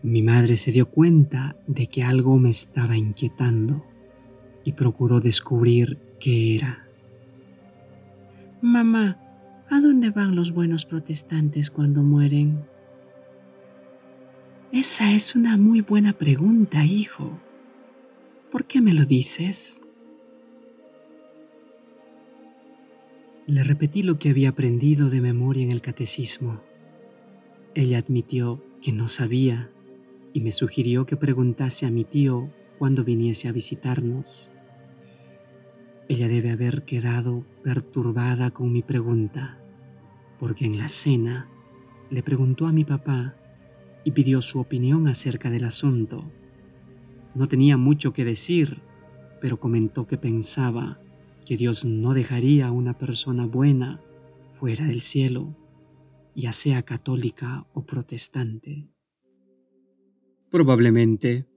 Mi 0.02 0.22
madre 0.22 0.58
se 0.58 0.72
dio 0.72 0.90
cuenta 0.90 1.56
de 1.68 1.88
que 1.88 2.04
algo 2.04 2.38
me 2.38 2.50
estaba 2.50 2.98
inquietando 2.98 3.86
y 4.66 4.74
procuró 4.74 5.20
descubrir 5.20 6.00
qué 6.20 6.56
era. 6.56 6.88
Mamá, 8.62 9.18
¿a 9.70 9.80
dónde 9.80 10.10
van 10.10 10.36
los 10.36 10.54
buenos 10.54 10.86
protestantes 10.86 11.70
cuando 11.70 12.02
mueren? 12.02 12.66
Esa 14.74 15.12
es 15.12 15.36
una 15.36 15.56
muy 15.56 15.82
buena 15.82 16.14
pregunta, 16.14 16.84
hijo. 16.84 17.40
¿Por 18.52 18.66
qué 18.66 18.82
me 18.82 18.92
lo 18.92 19.06
dices? 19.06 19.84
Le 23.46 23.62
repetí 23.62 24.02
lo 24.02 24.18
que 24.18 24.32
había 24.32 24.50
aprendido 24.50 25.12
de 25.12 25.22
memoria 25.22 25.64
en 25.64 25.72
el 25.72 25.84
catecismo. 25.84 26.64
Ella 27.76 28.00
admitió 28.00 28.64
que 28.82 28.92
no 28.92 29.10
sabía 29.10 29.70
y 30.34 30.42
me 30.42 30.52
sugirió 30.52 31.06
que 31.06 31.18
preguntase 31.18 31.86
a 31.86 31.92
mi 31.92 32.04
tío 32.04 32.50
cuando 32.80 33.04
viniese 33.04 33.48
a 33.50 33.52
visitarnos. 33.52 34.52
Ella 36.10 36.28
debe 36.28 36.50
haber 36.50 36.84
quedado 36.84 37.46
perturbada 37.62 38.50
con 38.50 38.74
mi 38.74 38.82
pregunta, 38.82 39.60
porque 40.40 40.66
en 40.66 40.80
la 40.80 40.88
cena 40.88 41.48
le 42.10 42.24
preguntó 42.24 42.66
a 42.66 42.72
mi 42.72 42.84
papá 42.86 43.36
y 44.04 44.12
pidió 44.12 44.42
su 44.42 44.60
opinión 44.60 45.08
acerca 45.08 45.50
del 45.50 45.64
asunto. 45.64 46.30
No 47.36 47.48
tenía 47.48 47.78
mucho 47.78 48.14
que 48.14 48.26
decir, 48.26 48.82
pero 49.42 49.60
comentó 49.60 50.08
que 50.08 50.18
pensaba 50.18 51.00
que 51.46 51.58
Dios 51.58 51.86
no 51.86 52.14
dejaría 52.14 52.68
a 52.68 52.72
una 52.72 52.98
persona 52.98 53.46
buena 53.46 54.02
fuera 54.50 54.86
del 54.86 55.02
cielo, 55.02 55.56
ya 56.36 56.52
sea 56.52 56.84
católica 56.84 57.68
o 57.74 57.86
protestante. 57.86 58.90
Probablemente, 60.50 61.48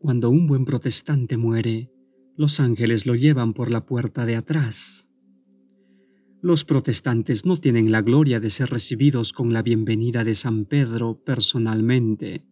cuando 0.00 0.30
un 0.30 0.46
buen 0.46 0.64
protestante 0.64 1.36
muere, 1.36 1.92
los 2.36 2.60
ángeles 2.60 3.06
lo 3.06 3.14
llevan 3.14 3.54
por 3.54 3.70
la 3.70 3.86
puerta 3.86 4.26
de 4.26 4.36
atrás. 4.36 5.05
Los 6.42 6.64
protestantes 6.64 7.46
no 7.46 7.56
tienen 7.56 7.90
la 7.90 8.02
gloria 8.02 8.40
de 8.40 8.50
ser 8.50 8.68
recibidos 8.68 9.32
con 9.32 9.54
la 9.54 9.62
bienvenida 9.62 10.22
de 10.22 10.34
San 10.34 10.66
Pedro 10.66 11.22
personalmente, 11.24 12.44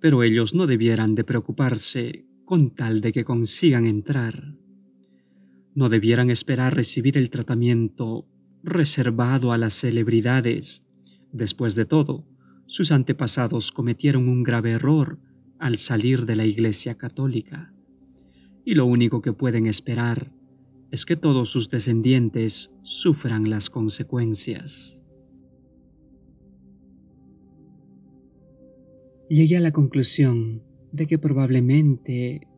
pero 0.00 0.22
ellos 0.22 0.54
no 0.54 0.66
debieran 0.66 1.14
de 1.14 1.24
preocuparse 1.24 2.26
con 2.44 2.74
tal 2.74 3.00
de 3.00 3.12
que 3.12 3.24
consigan 3.24 3.86
entrar. 3.86 4.54
No 5.74 5.88
debieran 5.88 6.30
esperar 6.30 6.76
recibir 6.76 7.16
el 7.16 7.30
tratamiento 7.30 8.28
reservado 8.62 9.52
a 9.52 9.58
las 9.58 9.72
celebridades. 9.72 10.84
Después 11.32 11.74
de 11.74 11.86
todo, 11.86 12.28
sus 12.66 12.92
antepasados 12.92 13.72
cometieron 13.72 14.28
un 14.28 14.42
grave 14.42 14.72
error 14.72 15.18
al 15.58 15.78
salir 15.78 16.26
de 16.26 16.36
la 16.36 16.44
Iglesia 16.44 16.98
Católica, 16.98 17.72
y 18.64 18.74
lo 18.74 18.84
único 18.84 19.22
que 19.22 19.32
pueden 19.32 19.66
esperar 19.66 20.32
es 20.90 21.06
que 21.06 21.16
todos 21.16 21.48
sus 21.50 21.68
descendientes 21.68 22.70
sufran 22.82 23.48
las 23.48 23.70
consecuencias. 23.70 25.04
Llegué 29.28 29.56
a 29.56 29.60
la 29.60 29.70
conclusión 29.70 30.64
de 30.90 31.06
que 31.06 31.18
probablemente 31.18 32.48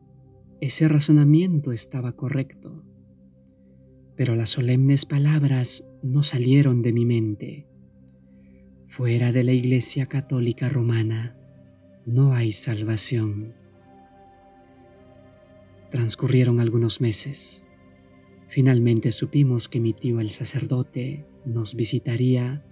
ese 0.59 0.87
razonamiento 0.87 1.71
estaba 1.71 2.15
correcto, 2.15 2.83
pero 4.15 4.35
las 4.35 4.49
solemnes 4.49 5.05
palabras 5.05 5.85
no 6.01 6.23
salieron 6.23 6.81
de 6.81 6.93
mi 6.93 7.05
mente. 7.05 7.67
Fuera 8.87 9.31
de 9.31 9.43
la 9.43 9.51
Iglesia 9.51 10.07
Católica 10.07 10.69
Romana 10.69 11.37
no 12.07 12.33
hay 12.33 12.51
salvación. 12.51 13.53
Transcurrieron 15.91 16.59
algunos 16.59 17.01
meses 17.01 17.65
Finalmente 18.53 19.11
supimos 19.11 19.67
que 19.67 19.79
mi 19.79 19.93
tío 19.93 20.19
el 20.19 20.29
sacerdote 20.29 21.25
nos 21.43 21.73
visitaría 21.73 22.63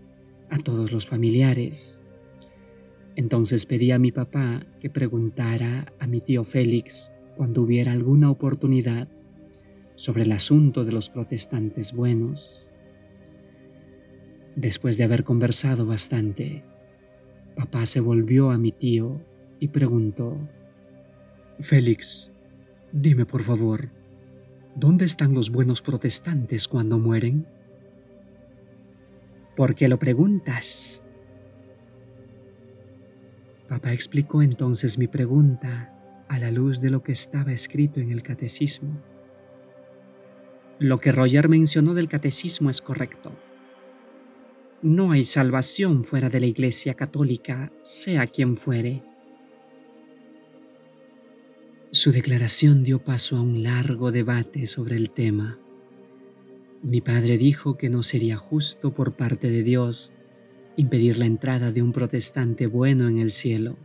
a 0.52 0.60
todos 0.60 0.92
los 0.92 1.08
familiares. 1.08 2.02
Entonces 3.16 3.66
pedí 3.66 3.90
a 3.90 3.98
mi 3.98 4.12
papá 4.12 4.64
que 4.80 4.92
preguntara 4.92 5.92
a 5.98 6.06
mi 6.06 6.22
tío 6.22 6.44
Félix 6.44 7.12
cuando 7.36 7.64
hubiera 7.64 7.94
alguna 7.94 8.30
oportunidad 8.30 9.10
sobre 9.96 10.22
el 10.22 10.34
asunto 10.34 10.86
de 10.86 10.92
los 10.92 11.10
protestantes 11.10 11.94
buenos. 11.94 12.70
Después 14.56 15.00
de 15.00 15.06
haber 15.06 15.24
conversado 15.24 15.88
bastante, 15.88 16.64
papá 17.56 17.88
se 17.88 18.02
volvió 18.02 18.52
a 18.52 18.60
mi 18.60 18.72
tío 18.72 19.20
y 19.60 19.70
preguntó, 19.70 20.38
Félix, 21.60 22.32
dime 22.92 23.26
por 23.26 23.42
favor, 23.42 23.90
¿Dónde 24.76 25.06
están 25.06 25.34
los 25.34 25.52
buenos 25.52 25.82
protestantes 25.82 26.68
cuando 26.68 26.98
mueren? 26.98 27.46
¿Por 29.56 29.76
qué 29.76 29.90
lo 29.90 30.00
preguntas? 30.00 31.04
Papá 33.68 33.92
explicó 33.92 34.42
entonces 34.42 34.98
mi 34.98 35.08
pregunta 35.08 35.94
a 36.30 36.40
la 36.40 36.52
luz 36.52 36.80
de 36.80 36.90
lo 36.90 37.04
que 37.04 37.12
estaba 37.12 37.52
escrito 37.52 38.00
en 38.00 38.12
el 38.12 38.24
catecismo. 38.24 39.02
Lo 40.80 40.98
que 40.98 41.12
Roger 41.12 41.50
mencionó 41.50 41.94
del 41.94 42.08
catecismo 42.08 42.70
es 42.70 42.82
correcto. 42.82 43.32
No 44.82 45.12
hay 45.12 45.24
salvación 45.24 46.06
fuera 46.06 46.30
de 46.30 46.40
la 46.40 46.48
Iglesia 46.48 46.96
Católica, 46.96 47.72
sea 47.82 48.26
quien 48.26 48.56
fuere. 48.56 49.04
Su 52.02 52.12
declaración 52.12 52.84
dio 52.84 53.04
paso 53.04 53.38
a 53.38 53.42
un 53.42 53.62
largo 53.62 54.12
debate 54.12 54.66
sobre 54.66 54.96
el 54.96 55.12
tema. 55.12 55.60
Mi 56.82 57.00
padre 57.00 57.38
dijo 57.38 57.78
que 57.78 57.92
no 57.92 58.02
sería 58.02 58.38
justo 58.38 58.92
por 58.92 59.14
parte 59.16 59.52
de 59.52 59.62
Dios 59.62 60.12
impedir 60.78 61.20
la 61.20 61.28
entrada 61.28 61.72
de 61.72 61.84
un 61.84 61.92
protestante 61.92 62.66
bueno 62.66 63.08
en 63.08 63.20
el 63.20 63.30
cielo. 63.30 63.78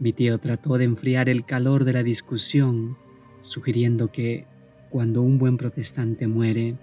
Mi 0.00 0.12
tío 0.12 0.36
trató 0.38 0.76
de 0.76 0.86
enfriar 0.86 1.28
el 1.28 1.44
calor 1.44 1.84
de 1.84 1.92
la 1.92 2.02
discusión, 2.02 2.96
sugiriendo 3.40 4.10
que 4.10 4.48
cuando 4.90 5.22
un 5.22 5.38
buen 5.38 5.56
protestante 5.56 6.26
muere, 6.26 6.76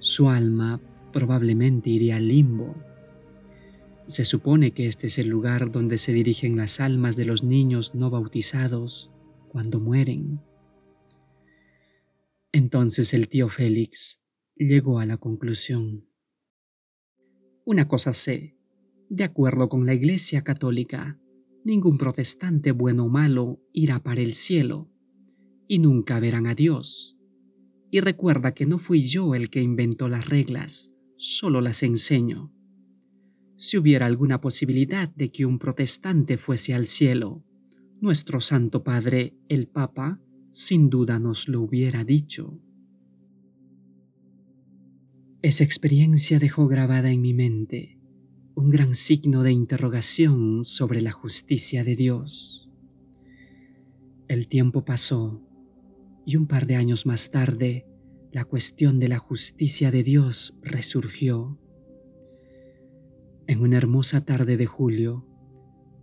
su 0.00 0.30
alma 0.30 0.80
probablemente 1.12 1.90
iría 1.90 2.16
al 2.16 2.26
limbo 2.26 2.74
se 4.06 4.24
supone 4.24 4.72
que 4.72 4.86
este 4.86 5.08
es 5.08 5.18
el 5.18 5.28
lugar 5.28 5.70
donde 5.70 5.98
se 5.98 6.12
dirigen 6.12 6.56
las 6.56 6.80
almas 6.80 7.16
de 7.16 7.24
los 7.24 7.42
niños 7.42 7.94
no 7.94 8.10
bautizados 8.10 9.12
cuando 9.48 9.80
mueren. 9.80 10.40
Entonces 12.52 13.12
el 13.14 13.28
tío 13.28 13.48
Félix 13.48 14.20
llegó 14.54 15.00
a 15.00 15.06
la 15.06 15.16
conclusión. 15.16 16.08
Una 17.64 17.88
cosa 17.88 18.12
sé, 18.12 18.56
de 19.08 19.24
acuerdo 19.24 19.68
con 19.68 19.86
la 19.86 19.94
Iglesia 19.94 20.42
Católica, 20.42 21.18
ningún 21.64 21.98
protestante 21.98 22.70
bueno 22.70 23.06
o 23.06 23.08
malo 23.08 23.60
irá 23.72 24.02
para 24.02 24.20
el 24.20 24.34
cielo 24.34 24.88
y 25.68 25.80
nunca 25.80 26.20
verán 26.20 26.46
a 26.46 26.54
Dios. 26.54 27.18
Y 27.90 28.00
recuerda 28.00 28.54
que 28.54 28.66
no 28.66 28.78
fui 28.78 29.02
yo 29.02 29.34
el 29.34 29.50
que 29.50 29.62
inventó 29.62 30.08
las 30.08 30.28
reglas, 30.28 30.94
solo 31.16 31.60
las 31.60 31.82
enseño. 31.82 32.55
Si 33.56 33.78
hubiera 33.78 34.06
alguna 34.06 34.40
posibilidad 34.40 35.08
de 35.08 35.30
que 35.30 35.46
un 35.46 35.58
protestante 35.58 36.36
fuese 36.36 36.74
al 36.74 36.86
cielo, 36.86 37.44
nuestro 38.00 38.40
Santo 38.40 38.84
Padre, 38.84 39.34
el 39.48 39.66
Papa, 39.66 40.20
sin 40.50 40.90
duda 40.90 41.18
nos 41.18 41.48
lo 41.48 41.62
hubiera 41.62 42.04
dicho. 42.04 42.60
Esa 45.42 45.64
experiencia 45.64 46.38
dejó 46.38 46.66
grabada 46.66 47.10
en 47.10 47.20
mi 47.20 47.32
mente 47.32 47.96
un 48.54 48.70
gran 48.70 48.94
signo 48.94 49.42
de 49.42 49.52
interrogación 49.52 50.64
sobre 50.64 51.02
la 51.02 51.12
justicia 51.12 51.84
de 51.84 51.94
Dios. 51.94 52.70
El 54.28 54.48
tiempo 54.48 54.84
pasó 54.84 55.42
y 56.24 56.36
un 56.36 56.46
par 56.46 56.66
de 56.66 56.76
años 56.76 57.04
más 57.04 57.30
tarde 57.30 57.86
la 58.32 58.46
cuestión 58.46 58.98
de 58.98 59.08
la 59.08 59.18
justicia 59.18 59.90
de 59.90 60.02
Dios 60.02 60.54
resurgió 60.62 61.60
en 63.46 63.60
una 63.60 63.76
hermosa 63.76 64.20
tarde 64.22 64.56
de 64.56 64.66
julio, 64.66 65.24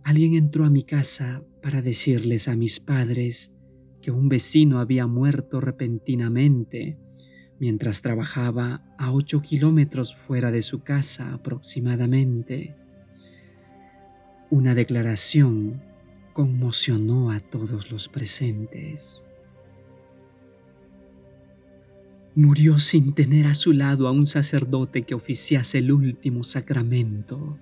alguien 0.02 0.34
entró 0.34 0.64
a 0.64 0.70
mi 0.70 0.82
casa 0.82 1.42
para 1.62 1.82
decirles 1.82 2.48
a 2.48 2.56
mis 2.56 2.80
padres 2.80 3.52
que 4.00 4.10
un 4.10 4.28
vecino 4.28 4.80
había 4.80 5.06
muerto 5.06 5.60
repentinamente 5.60 6.98
mientras 7.58 8.02
trabajaba 8.02 8.84
a 8.98 9.12
ocho 9.12 9.40
kilómetros 9.40 10.14
fuera 10.14 10.50
de 10.50 10.62
su 10.62 10.80
casa 10.80 11.32
aproximadamente. 11.32 12.76
Una 14.50 14.74
declaración 14.74 15.82
conmocionó 16.32 17.30
a 17.30 17.40
todos 17.40 17.90
los 17.90 18.08
presentes. 18.08 19.33
Murió 22.34 22.78
sin 22.78 23.14
tener 23.14 23.46
a 23.46 23.54
su 23.54 23.72
lado 23.72 24.08
a 24.08 24.12
un 24.12 24.26
sacerdote 24.26 25.02
que 25.02 25.14
oficiase 25.14 25.78
el 25.78 25.92
último 25.92 26.42
sacramento. 26.42 27.58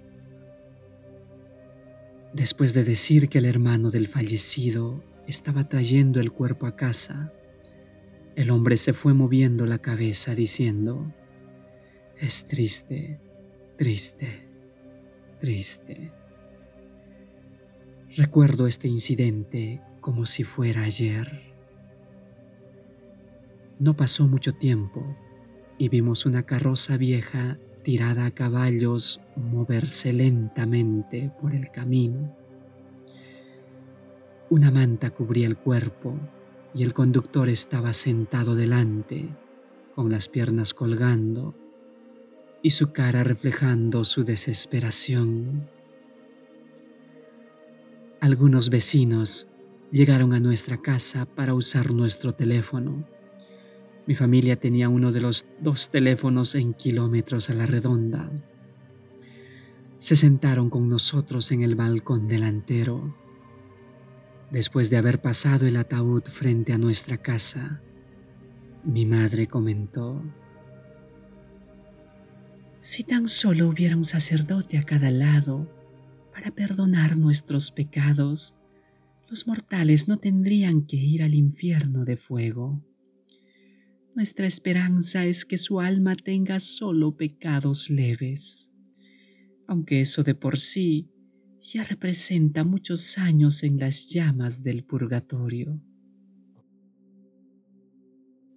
Después 2.32 2.72
de 2.72 2.85
decir 2.85 3.28
que 3.28 3.38
el 3.38 3.44
hermano 3.44 3.90
del 3.90 4.08
fallecido 4.08 5.04
estaba 5.26 5.68
trayendo 5.68 6.20
el 6.20 6.32
cuerpo 6.32 6.66
a 6.66 6.76
casa, 6.76 7.32
el 8.35 8.50
hombre 8.50 8.78
se 8.78 8.94
fue 8.94 9.12
moviendo 9.12 9.66
la 9.66 9.78
cabeza 9.78 10.35
diciendo, 10.35 11.12
es 12.18 12.46
triste, 12.46 13.20
triste, 13.76 14.48
triste. 15.38 16.12
Recuerdo 18.16 18.66
este 18.66 18.88
incidente 18.88 19.82
como 20.00 20.24
si 20.24 20.44
fuera 20.44 20.82
ayer. 20.82 21.52
No 23.83 23.97
pasó 23.97 24.29
mucho 24.29 24.55
tiempo 24.55 25.05
y 25.77 25.88
vimos 25.88 26.25
una 26.25 26.45
carroza 26.45 26.97
vieja 26.97 27.59
tirada 27.83 28.27
a 28.27 28.31
caballos 28.31 29.21
moverse 29.35 30.12
lentamente 30.12 31.33
por 31.40 31.53
el 31.53 31.68
camino. 31.71 32.33
Una 34.51 34.71
manta 34.71 35.11
cubría 35.11 35.49
el 35.49 35.57
cuerpo 35.57 36.16
y 36.73 36.85
el 36.85 36.95
conductor 36.95 37.49
estaba 37.49 37.92
sentado 37.92 38.55
delante, 38.55 39.31
con 39.97 40.11
las 40.12 40.29
piernas 40.29 40.75
colgando 40.75 41.57
y 42.62 42.71
su 42.71 42.92
cara 42.92 43.25
reflejando 43.25 44.05
su 44.05 44.23
desesperación. 44.23 45.68
Algunos 48.21 48.71
vecinos 48.71 49.49
llegaron 49.90 50.35
a 50.35 50.38
nuestra 50.38 50.81
casa 50.81 51.27
para 51.27 51.55
usar 51.55 51.90
nuestro 51.90 52.33
teléfono 52.33 53.05
mi 54.07 54.15
familia 54.15 54.59
tenía 54.59 54.88
uno 54.88 55.12
de 55.12 55.21
los 55.21 55.47
dos 55.61 55.88
teléfonos 55.88 56.55
en 56.55 56.75
kilómetros 56.75 57.51
a 57.51 57.55
la 57.55 57.67
redonda. 57.67 58.31
Se 59.99 60.17
sentaron 60.17 60.71
con 60.71 60.88
nosotros 60.88 61.53
en 61.53 61.62
el 61.62 61.77
balcón 61.77 62.27
delantero. 62.27 63.17
Después 64.51 64.91
de 64.91 64.97
haber 64.97 65.21
pasado 65.21 65.67
el 65.67 65.77
ataúd 65.77 66.25
frente 66.25 66.73
a 66.73 66.79
nuestra 66.79 67.17
casa, 67.17 67.81
mi 68.85 69.07
madre 69.07 69.47
comentó, 69.47 70.21
Si 72.79 73.05
tan 73.05 73.29
solo 73.29 73.69
hubiera 73.69 73.97
un 73.97 74.05
sacerdote 74.05 74.79
a 74.79 74.83
cada 74.83 75.12
lado 75.12 75.71
para 76.35 76.51
perdonar 76.51 77.17
nuestros 77.17 77.71
pecados, 77.71 78.57
los 79.29 79.47
mortales 79.47 80.09
no 80.09 80.17
tendrían 80.17 80.83
que 80.83 80.97
ir 80.97 81.23
al 81.23 81.35
infierno 81.35 82.05
de 82.05 82.17
fuego. 82.17 82.83
Nuestra 84.14 84.46
esperanza 84.46 85.25
es 85.25 85.46
que 85.46 85.57
su 85.57 85.81
alma 85.81 86.14
tenga 86.14 86.61
solo 86.61 87.16
pecados 87.16 87.88
leves, 87.88 88.70
aunque 89.66 90.03
eso 90.03 90.22
de 90.22 90.35
por 90.35 90.59
sí 90.59 91.09
ya 91.61 91.83
representa 91.83 92.62
muchos 92.62 93.16
años 93.16 93.62
en 93.62 93.79
las 93.79 94.09
llamas 94.11 94.62
del 94.62 94.85
purgatorio. 94.85 95.81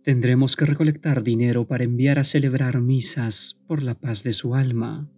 Tendremos 0.03 0.57
que 0.57 0.65
recolectar 0.65 1.23
dinero 1.23 1.65
para 1.67 1.85
enviar 1.85 2.19
a 2.19 2.25
celebrar 2.25 2.81
misas 2.81 3.59
por 3.65 3.81
la 3.81 3.99
paz 3.99 4.23
de 4.23 4.33
su 4.33 4.55
alma, 4.55 5.09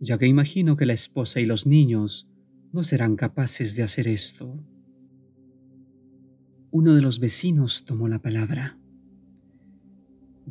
ya 0.00 0.18
que 0.18 0.26
imagino 0.26 0.76
que 0.76 0.86
la 0.86 0.92
esposa 0.92 1.38
y 1.40 1.46
los 1.46 1.66
niños 1.66 2.28
no 2.72 2.82
serán 2.82 3.14
capaces 3.14 3.76
de 3.76 3.84
hacer 3.84 4.08
esto. 4.08 4.60
Uno 6.72 6.94
de 6.94 7.00
los 7.00 7.20
vecinos 7.20 7.84
tomó 7.84 8.08
la 8.08 8.20
palabra. 8.20 8.78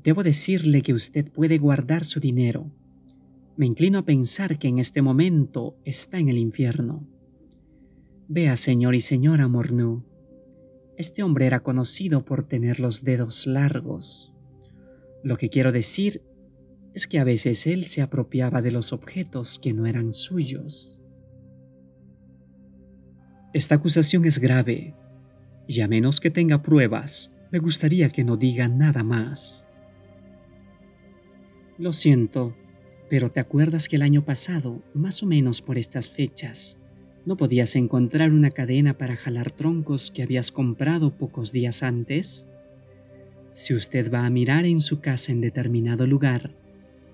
Debo 0.05 0.21
decirle 0.21 0.83
que 0.83 0.93
usted 0.93 1.31
puede 1.31 1.57
guardar 1.57 2.03
su 2.03 2.19
dinero. 2.19 2.71
Me 3.57 3.65
inclino 3.65 3.97
a 3.97 4.05
pensar 4.05 4.59
que 4.59 4.67
en 4.67 4.77
este 4.77 5.01
momento 5.01 5.79
está 5.83 6.19
en 6.19 6.29
el 6.29 6.37
infierno. 6.37 7.07
Vea, 8.27 8.55
señor 8.55 8.93
y 8.93 9.01
señora 9.01 9.47
Mornu, 9.47 10.03
este 10.95 11.23
hombre 11.23 11.47
era 11.47 11.61
conocido 11.61 12.23
por 12.23 12.43
tener 12.43 12.79
los 12.79 13.03
dedos 13.03 13.47
largos. 13.47 14.31
Lo 15.23 15.37
que 15.37 15.49
quiero 15.49 15.71
decir 15.71 16.21
es 16.93 17.07
que 17.07 17.17
a 17.17 17.23
veces 17.23 17.65
él 17.65 17.83
se 17.83 18.03
apropiaba 18.03 18.61
de 18.61 18.71
los 18.71 18.93
objetos 18.93 19.57
que 19.57 19.73
no 19.73 19.87
eran 19.87 20.13
suyos. 20.13 21.01
Esta 23.53 23.75
acusación 23.75 24.23
es 24.25 24.37
grave, 24.37 24.93
y 25.67 25.81
a 25.81 25.87
menos 25.87 26.19
que 26.19 26.29
tenga 26.29 26.61
pruebas, 26.61 27.31
me 27.51 27.57
gustaría 27.57 28.09
que 28.09 28.23
no 28.23 28.37
diga 28.37 28.67
nada 28.67 29.03
más. 29.03 29.64
Lo 31.77 31.93
siento, 31.93 32.55
pero 33.09 33.31
¿te 33.31 33.39
acuerdas 33.39 33.88
que 33.88 33.95
el 33.95 34.01
año 34.01 34.25
pasado, 34.25 34.81
más 34.93 35.23
o 35.23 35.25
menos 35.25 35.61
por 35.61 35.77
estas 35.77 36.09
fechas, 36.09 36.77
¿No 37.25 37.38
podías 37.38 37.75
encontrar 37.75 38.31
una 38.33 38.51
cadena 38.51 38.99
para 38.99 39.15
jalar 39.15 39.49
troncos 39.49 40.11
que 40.11 40.21
habías 40.21 40.51
comprado 40.51 41.17
pocos 41.17 41.51
días 41.51 41.81
antes? 41.81 42.45
Si 43.51 43.73
usted 43.73 44.13
va 44.13 44.27
a 44.27 44.29
mirar 44.29 44.67
en 44.67 44.79
su 44.79 44.99
casa 44.99 45.31
en 45.31 45.41
determinado 45.41 46.05
lugar, 46.05 46.51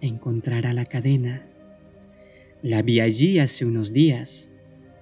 encontrará 0.02 0.74
la 0.74 0.84
cadena. 0.84 1.48
La 2.62 2.82
vi 2.82 3.00
allí 3.00 3.40
hace 3.40 3.64
unos 3.64 3.94
días. 3.94 4.52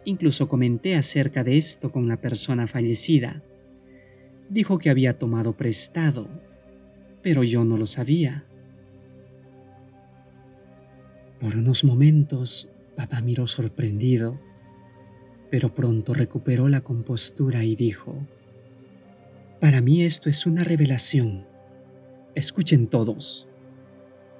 Incluso 0.05 0.47
comenté 0.47 0.95
acerca 0.95 1.43
de 1.43 1.57
esto 1.57 1.91
con 1.91 2.07
la 2.07 2.21
persona 2.21 2.67
fallecida. 2.67 3.41
Dijo 4.47 4.77
que 4.77 4.91
había 4.91 5.17
tomado 5.17 5.57
prestado, 5.57 6.29
pero 7.23 7.43
yo 7.43 7.65
no 7.65 7.77
lo 7.77 7.87
sabía. 7.87 8.45
Por 11.39 11.55
unos 11.55 11.83
momentos, 11.83 12.69
papá 12.95 13.21
miró 13.21 13.47
sorprendido 13.47 14.39
pero 15.49 15.73
pronto 15.73 16.13
recuperó 16.13 16.67
la 16.69 16.81
compostura 16.81 17.63
y 17.63 17.75
dijo, 17.75 18.15
Para 19.59 19.81
mí 19.81 20.03
esto 20.03 20.29
es 20.29 20.45
una 20.45 20.63
revelación. 20.63 21.45
Escuchen 22.35 22.87
todos. 22.87 23.47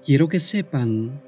Quiero 0.06 0.28
que 0.28 0.40
sepan 0.40 1.22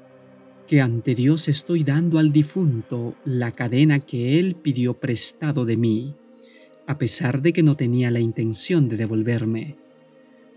que 0.66 0.80
ante 0.80 1.14
Dios 1.14 1.48
estoy 1.48 1.84
dando 1.84 2.18
al 2.18 2.32
difunto 2.32 3.16
la 3.24 3.50
cadena 3.50 3.98
que 3.98 4.38
él 4.38 4.54
pidió 4.54 4.94
prestado 4.94 5.64
de 5.64 5.76
mí, 5.76 6.16
a 6.86 6.96
pesar 6.96 7.42
de 7.42 7.52
que 7.52 7.62
no 7.62 7.76
tenía 7.76 8.10
la 8.10 8.20
intención 8.20 8.88
de 8.88 8.96
devolverme. 8.96 9.76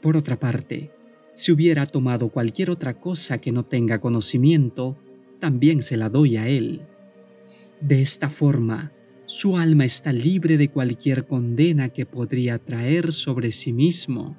Por 0.01 0.15
otra 0.15 0.39
parte, 0.39 0.91
si 1.34 1.51
hubiera 1.51 1.86
tomado 1.86 2.30
cualquier 2.30 2.69
otra 2.69 2.99
cosa 2.99 3.39
que 3.39 3.51
no 3.51 3.65
tenga 3.65 3.99
conocimiento, 3.99 4.97
también 5.39 5.84
se 5.84 5.98
la 5.98 6.10
doy 6.10 6.38
a 6.38 6.48
él. 6.48 6.82
De 7.82 8.02
esta 8.02 8.30
forma, 8.30 8.91
su 9.26 9.58
alma 9.58 9.86
está 9.86 10.13
libre 10.13 10.58
de 10.58 10.69
cualquier 10.69 11.26
condena 11.26 11.89
que 11.89 12.06
podría 12.06 12.60
traer 12.60 13.12
sobre 13.12 13.52
sí 13.52 13.74
mismo, 13.74 14.38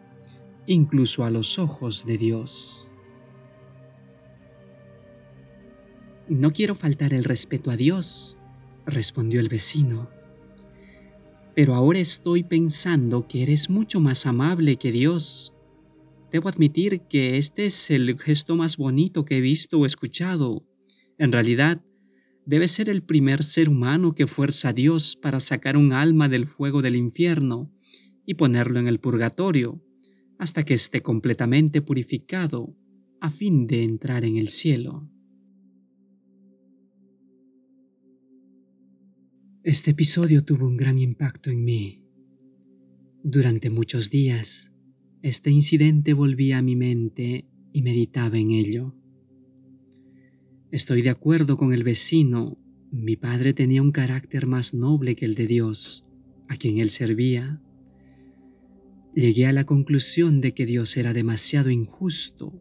incluso 0.66 1.24
a 1.24 1.30
los 1.30 1.58
ojos 1.58 2.06
de 2.06 2.18
Dios. 2.18 2.90
No 6.28 6.52
quiero 6.52 6.74
faltar 6.74 7.14
el 7.14 7.24
respeto 7.24 7.70
a 7.70 7.76
Dios, 7.76 8.36
respondió 8.84 9.40
el 9.40 9.48
vecino, 9.48 10.08
pero 11.56 11.74
ahora 11.74 11.98
estoy 11.98 12.42
pensando 12.42 13.26
que 13.26 13.42
eres 13.42 13.70
mucho 13.70 13.98
más 13.98 14.26
amable 14.26 14.76
que 14.76 14.92
Dios. 14.92 15.54
Debo 16.30 16.50
admitir 16.50 17.00
que 17.08 17.38
este 17.38 17.66
es 17.66 17.90
el 17.90 18.18
gesto 18.18 18.56
más 18.56 18.76
bonito 18.76 19.24
que 19.24 19.38
he 19.38 19.40
visto 19.40 19.78
o 19.78 19.86
escuchado. 19.86 20.62
En 21.18 21.32
realidad, 21.32 21.82
debe 22.44 22.68
ser 22.68 22.88
el 22.88 23.02
primer 23.02 23.42
ser 23.42 23.68
humano 23.68 24.14
que 24.14 24.26
fuerza 24.26 24.68
a 24.70 24.72
Dios 24.72 25.16
para 25.16 25.40
sacar 25.40 25.76
un 25.76 25.92
alma 25.92 26.28
del 26.28 26.46
fuego 26.46 26.82
del 26.82 26.96
infierno 26.96 27.72
y 28.24 28.34
ponerlo 28.34 28.78
en 28.78 28.88
el 28.88 29.00
purgatorio 29.00 29.82
hasta 30.38 30.64
que 30.64 30.74
esté 30.74 31.02
completamente 31.02 31.80
purificado 31.80 32.76
a 33.20 33.30
fin 33.30 33.66
de 33.66 33.82
entrar 33.82 34.24
en 34.24 34.36
el 34.36 34.48
cielo. 34.48 35.10
Este 39.62 39.90
episodio 39.92 40.44
tuvo 40.44 40.66
un 40.68 40.76
gran 40.76 40.98
impacto 40.98 41.50
en 41.50 41.64
mí. 41.64 42.04
Durante 43.24 43.70
muchos 43.70 44.10
días, 44.10 44.72
este 45.22 45.50
incidente 45.50 46.12
volvía 46.12 46.58
a 46.58 46.62
mi 46.62 46.76
mente 46.76 47.48
y 47.72 47.82
meditaba 47.82 48.38
en 48.38 48.52
ello. 48.52 48.94
Estoy 50.76 51.00
de 51.00 51.08
acuerdo 51.08 51.56
con 51.56 51.72
el 51.72 51.84
vecino. 51.84 52.58
Mi 52.92 53.16
padre 53.16 53.54
tenía 53.54 53.80
un 53.80 53.92
carácter 53.92 54.46
más 54.46 54.74
noble 54.74 55.16
que 55.16 55.24
el 55.24 55.34
de 55.34 55.46
Dios, 55.46 56.04
a 56.48 56.56
quien 56.58 56.80
él 56.80 56.90
servía. 56.90 57.62
Llegué 59.14 59.46
a 59.46 59.54
la 59.54 59.64
conclusión 59.64 60.42
de 60.42 60.52
que 60.52 60.66
Dios 60.66 60.98
era 60.98 61.14
demasiado 61.14 61.70
injusto 61.70 62.60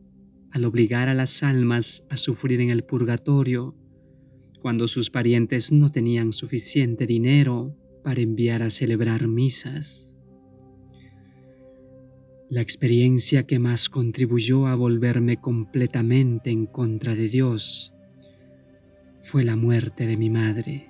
al 0.50 0.64
obligar 0.64 1.10
a 1.10 1.14
las 1.14 1.44
almas 1.44 2.06
a 2.10 2.16
sufrir 2.16 2.62
en 2.62 2.72
el 2.72 2.86
purgatorio 2.86 3.76
cuando 4.62 4.88
sus 4.88 5.10
parientes 5.10 5.74
no 5.74 5.90
tenían 5.90 6.32
suficiente 6.32 7.06
dinero 7.06 7.78
para 8.02 8.22
enviar 8.22 8.64
a 8.64 8.70
celebrar 8.70 9.28
misas. 9.28 10.22
La 12.50 12.62
experiencia 12.62 13.46
que 13.46 13.60
más 13.60 13.90
contribuyó 13.90 14.68
a 14.68 14.76
volverme 14.76 15.42
completamente 15.42 16.50
en 16.50 16.66
contra 16.66 17.14
de 17.14 17.28
Dios 17.28 17.92
fue 19.26 19.44
la 19.44 19.56
muerte 19.56 20.06
de 20.06 20.18
mi 20.18 20.30
madre. 20.30 20.88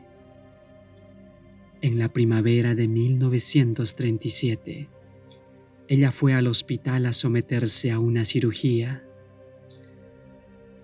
En 1.82 1.98
la 1.98 2.12
primavera 2.12 2.76
de 2.76 2.90
1937, 2.90 4.90
ella 5.88 6.12
fue 6.12 6.34
al 6.34 6.48
hospital 6.48 7.06
a 7.06 7.14
someterse 7.14 7.92
a 7.92 8.00
una 8.00 8.26
cirugía. 8.26 9.06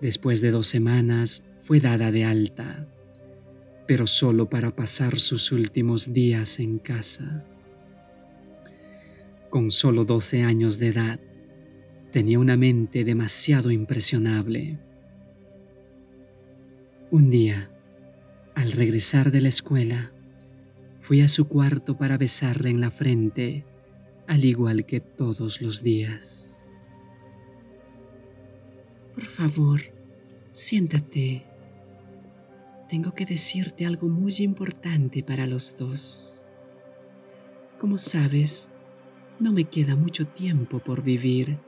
Después 0.00 0.40
de 0.40 0.50
dos 0.50 0.66
semanas 0.66 1.44
fue 1.60 1.78
dada 1.78 2.10
de 2.10 2.24
alta, 2.24 2.88
pero 3.86 4.06
solo 4.06 4.48
para 4.48 4.74
pasar 4.74 5.18
sus 5.18 5.52
últimos 5.52 6.14
días 6.14 6.58
en 6.58 6.78
casa. 6.78 7.44
Con 9.50 9.70
solo 9.70 10.06
12 10.06 10.42
años 10.42 10.78
de 10.78 10.88
edad, 10.88 11.20
tenía 12.12 12.38
una 12.38 12.56
mente 12.56 13.04
demasiado 13.04 13.70
impresionable 13.70 14.78
un 17.12 17.28
día, 17.28 17.70
al 18.54 18.72
regresar 18.72 19.30
de 19.30 19.42
la 19.42 19.48
escuela, 19.48 20.12
fui 21.00 21.20
a 21.20 21.28
su 21.28 21.46
cuarto 21.46 21.98
para 21.98 22.16
besarle 22.16 22.70
en 22.70 22.80
la 22.80 22.90
frente, 22.90 23.66
al 24.26 24.46
igual 24.46 24.86
que 24.86 25.00
todos 25.00 25.60
los 25.60 25.82
días. 25.82 26.66
Por 29.12 29.24
favor, 29.24 29.80
siéntate. 30.52 31.44
Tengo 32.88 33.12
que 33.12 33.26
decirte 33.26 33.84
algo 33.84 34.08
muy 34.08 34.32
importante 34.38 35.22
para 35.22 35.46
los 35.46 35.76
dos. 35.76 36.46
Como 37.78 37.98
sabes, 37.98 38.70
no 39.38 39.52
me 39.52 39.64
queda 39.64 39.96
mucho 39.96 40.26
tiempo 40.26 40.78
por 40.78 41.02
vivir 41.02 41.58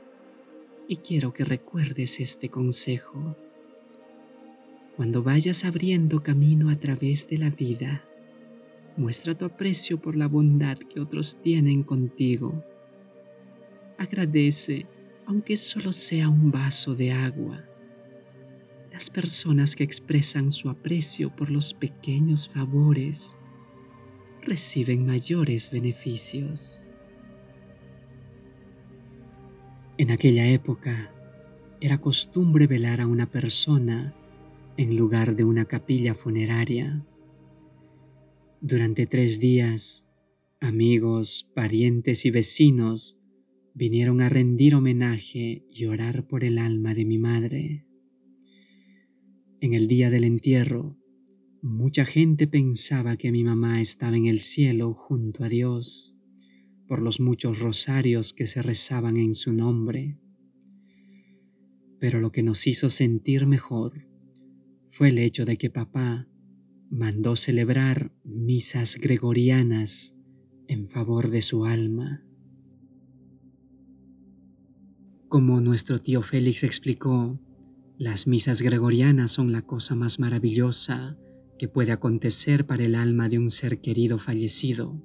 y 0.87 0.97
quiero 0.97 1.33
que 1.33 1.45
recuerdes 1.45 2.19
este 2.19 2.49
consejo. 2.49 3.37
Cuando 4.95 5.21
vayas 5.21 5.65
abriendo 5.65 6.23
camino 6.23 6.69
a 6.69 6.75
través 6.75 7.27
de 7.27 7.37
la 7.37 7.49
vida, 7.49 8.05
muestra 8.95 9.37
tu 9.37 9.43
aprecio 9.43 9.99
por 9.99 10.15
la 10.15 10.27
bondad 10.27 10.77
que 10.77 11.01
otros 11.01 11.41
tienen 11.41 11.83
contigo. 11.83 12.63
Agradece, 13.97 14.85
aunque 15.25 15.57
solo 15.57 15.91
sea 15.91 16.29
un 16.29 16.49
vaso 16.49 16.95
de 16.95 17.11
agua. 17.11 17.65
Las 18.89 19.09
personas 19.09 19.75
que 19.75 19.83
expresan 19.83 20.49
su 20.49 20.69
aprecio 20.69 21.35
por 21.35 21.51
los 21.51 21.73
pequeños 21.73 22.47
favores 22.47 23.37
reciben 24.43 25.05
mayores 25.05 25.71
beneficios. 25.71 26.85
En 29.97 30.11
aquella 30.11 30.47
época, 30.47 31.11
era 31.81 31.97
costumbre 31.97 32.67
velar 32.67 33.01
a 33.01 33.07
una 33.07 33.25
persona 33.25 34.15
en 34.77 34.97
lugar 34.97 35.35
de 35.35 35.45
una 35.45 35.65
capilla 35.65 36.13
funeraria. 36.13 37.05
Durante 38.59 39.05
tres 39.05 39.39
días, 39.39 40.05
amigos, 40.59 41.49
parientes 41.55 42.25
y 42.25 42.31
vecinos 42.31 43.17
vinieron 43.73 44.21
a 44.21 44.27
rendir 44.27 44.75
homenaje 44.75 45.63
y 45.69 45.85
orar 45.85 46.27
por 46.27 46.43
el 46.43 46.57
alma 46.57 46.93
de 46.93 47.05
mi 47.05 47.17
madre. 47.17 47.85
En 49.61 49.73
el 49.73 49.87
día 49.87 50.09
del 50.09 50.25
entierro, 50.25 50.97
mucha 51.61 52.03
gente 52.03 52.45
pensaba 52.45 53.15
que 53.15 53.31
mi 53.31 53.43
mamá 53.45 53.81
estaba 53.81 54.17
en 54.17 54.25
el 54.25 54.39
cielo 54.39 54.93
junto 54.93 55.45
a 55.45 55.49
Dios 55.49 56.15
por 56.87 57.01
los 57.01 57.19
muchos 57.19 57.59
rosarios 57.59 58.33
que 58.33 58.45
se 58.45 58.61
rezaban 58.61 59.15
en 59.17 59.33
su 59.33 59.53
nombre. 59.53 60.19
Pero 61.97 62.19
lo 62.19 62.31
que 62.31 62.43
nos 62.43 62.67
hizo 62.67 62.89
sentir 62.89 63.47
mejor 63.47 64.05
fue 64.95 65.09
el 65.09 65.19
hecho 65.19 65.43
de 65.43 65.57
que 65.57 65.69
papá 65.69 66.25
mandó 66.89 67.35
celebrar 67.35 68.13
misas 68.23 68.95
gregorianas 68.95 70.15
en 70.69 70.87
favor 70.87 71.31
de 71.31 71.41
su 71.41 71.65
alma. 71.65 72.25
Como 75.27 75.59
nuestro 75.59 75.99
tío 75.99 76.21
Félix 76.21 76.63
explicó, 76.63 77.37
las 77.97 78.25
misas 78.25 78.61
gregorianas 78.61 79.31
son 79.31 79.51
la 79.51 79.63
cosa 79.63 79.95
más 79.95 80.17
maravillosa 80.17 81.17
que 81.59 81.67
puede 81.67 81.91
acontecer 81.91 82.65
para 82.65 82.85
el 82.85 82.95
alma 82.95 83.27
de 83.27 83.37
un 83.37 83.49
ser 83.49 83.81
querido 83.81 84.17
fallecido. 84.17 85.03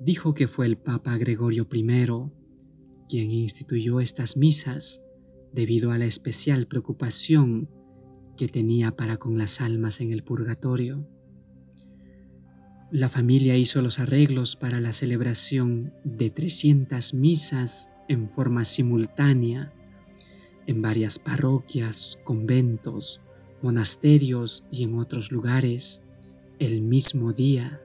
Dijo 0.00 0.32
que 0.32 0.48
fue 0.48 0.64
el 0.64 0.78
Papa 0.78 1.18
Gregorio 1.18 1.68
I 1.70 1.84
quien 3.06 3.30
instituyó 3.32 4.00
estas 4.00 4.38
misas 4.38 5.02
debido 5.52 5.90
a 5.90 5.98
la 5.98 6.06
especial 6.06 6.66
preocupación 6.66 7.75
que 8.36 8.48
tenía 8.48 8.94
para 8.96 9.16
con 9.16 9.38
las 9.38 9.60
almas 9.60 10.00
en 10.00 10.12
el 10.12 10.22
purgatorio. 10.22 11.08
La 12.90 13.08
familia 13.08 13.56
hizo 13.56 13.82
los 13.82 13.98
arreglos 13.98 14.56
para 14.56 14.80
la 14.80 14.92
celebración 14.92 15.92
de 16.04 16.30
300 16.30 17.14
misas 17.14 17.90
en 18.08 18.28
forma 18.28 18.64
simultánea 18.64 19.72
en 20.66 20.82
varias 20.82 21.18
parroquias, 21.18 22.18
conventos, 22.24 23.20
monasterios 23.62 24.64
y 24.70 24.84
en 24.84 24.98
otros 24.98 25.32
lugares 25.32 26.02
el 26.58 26.82
mismo 26.82 27.32
día. 27.32 27.80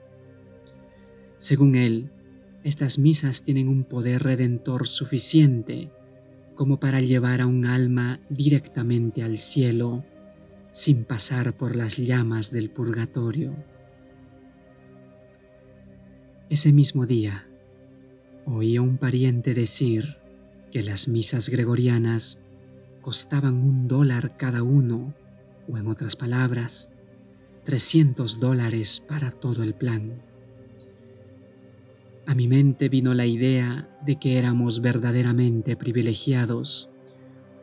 Según 1.37 1.75
él, 1.75 2.11
estas 2.63 2.99
misas 2.99 3.43
tienen 3.43 3.67
un 3.67 3.83
poder 3.83 4.23
redentor 4.23 4.87
suficiente 4.87 5.91
como 6.55 6.79
para 6.79 7.01
llevar 7.01 7.41
a 7.41 7.47
un 7.47 7.65
alma 7.65 8.19
directamente 8.29 9.23
al 9.23 9.37
cielo 9.37 10.03
sin 10.71 11.03
pasar 11.03 11.55
por 11.55 11.75
las 11.75 11.97
llamas 11.97 12.49
del 12.51 12.69
purgatorio. 12.69 13.53
Ese 16.49 16.73
mismo 16.73 17.05
día, 17.05 17.47
oí 18.45 18.77
a 18.77 18.81
un 18.81 18.97
pariente 18.97 19.53
decir 19.53 20.17
que 20.71 20.81
las 20.81 21.07
misas 21.07 21.49
gregorianas 21.49 22.39
costaban 23.01 23.63
un 23.63 23.87
dólar 23.87 24.37
cada 24.37 24.63
uno, 24.63 25.13
o 25.67 25.77
en 25.77 25.87
otras 25.87 26.15
palabras, 26.15 26.89
300 27.65 28.39
dólares 28.39 29.03
para 29.05 29.31
todo 29.31 29.63
el 29.63 29.75
plan. 29.75 30.21
A 32.25 32.35
mi 32.35 32.47
mente 32.47 32.87
vino 32.87 33.13
la 33.13 33.25
idea 33.25 33.89
de 34.05 34.17
que 34.17 34.37
éramos 34.37 34.81
verdaderamente 34.81 35.75
privilegiados 35.75 36.90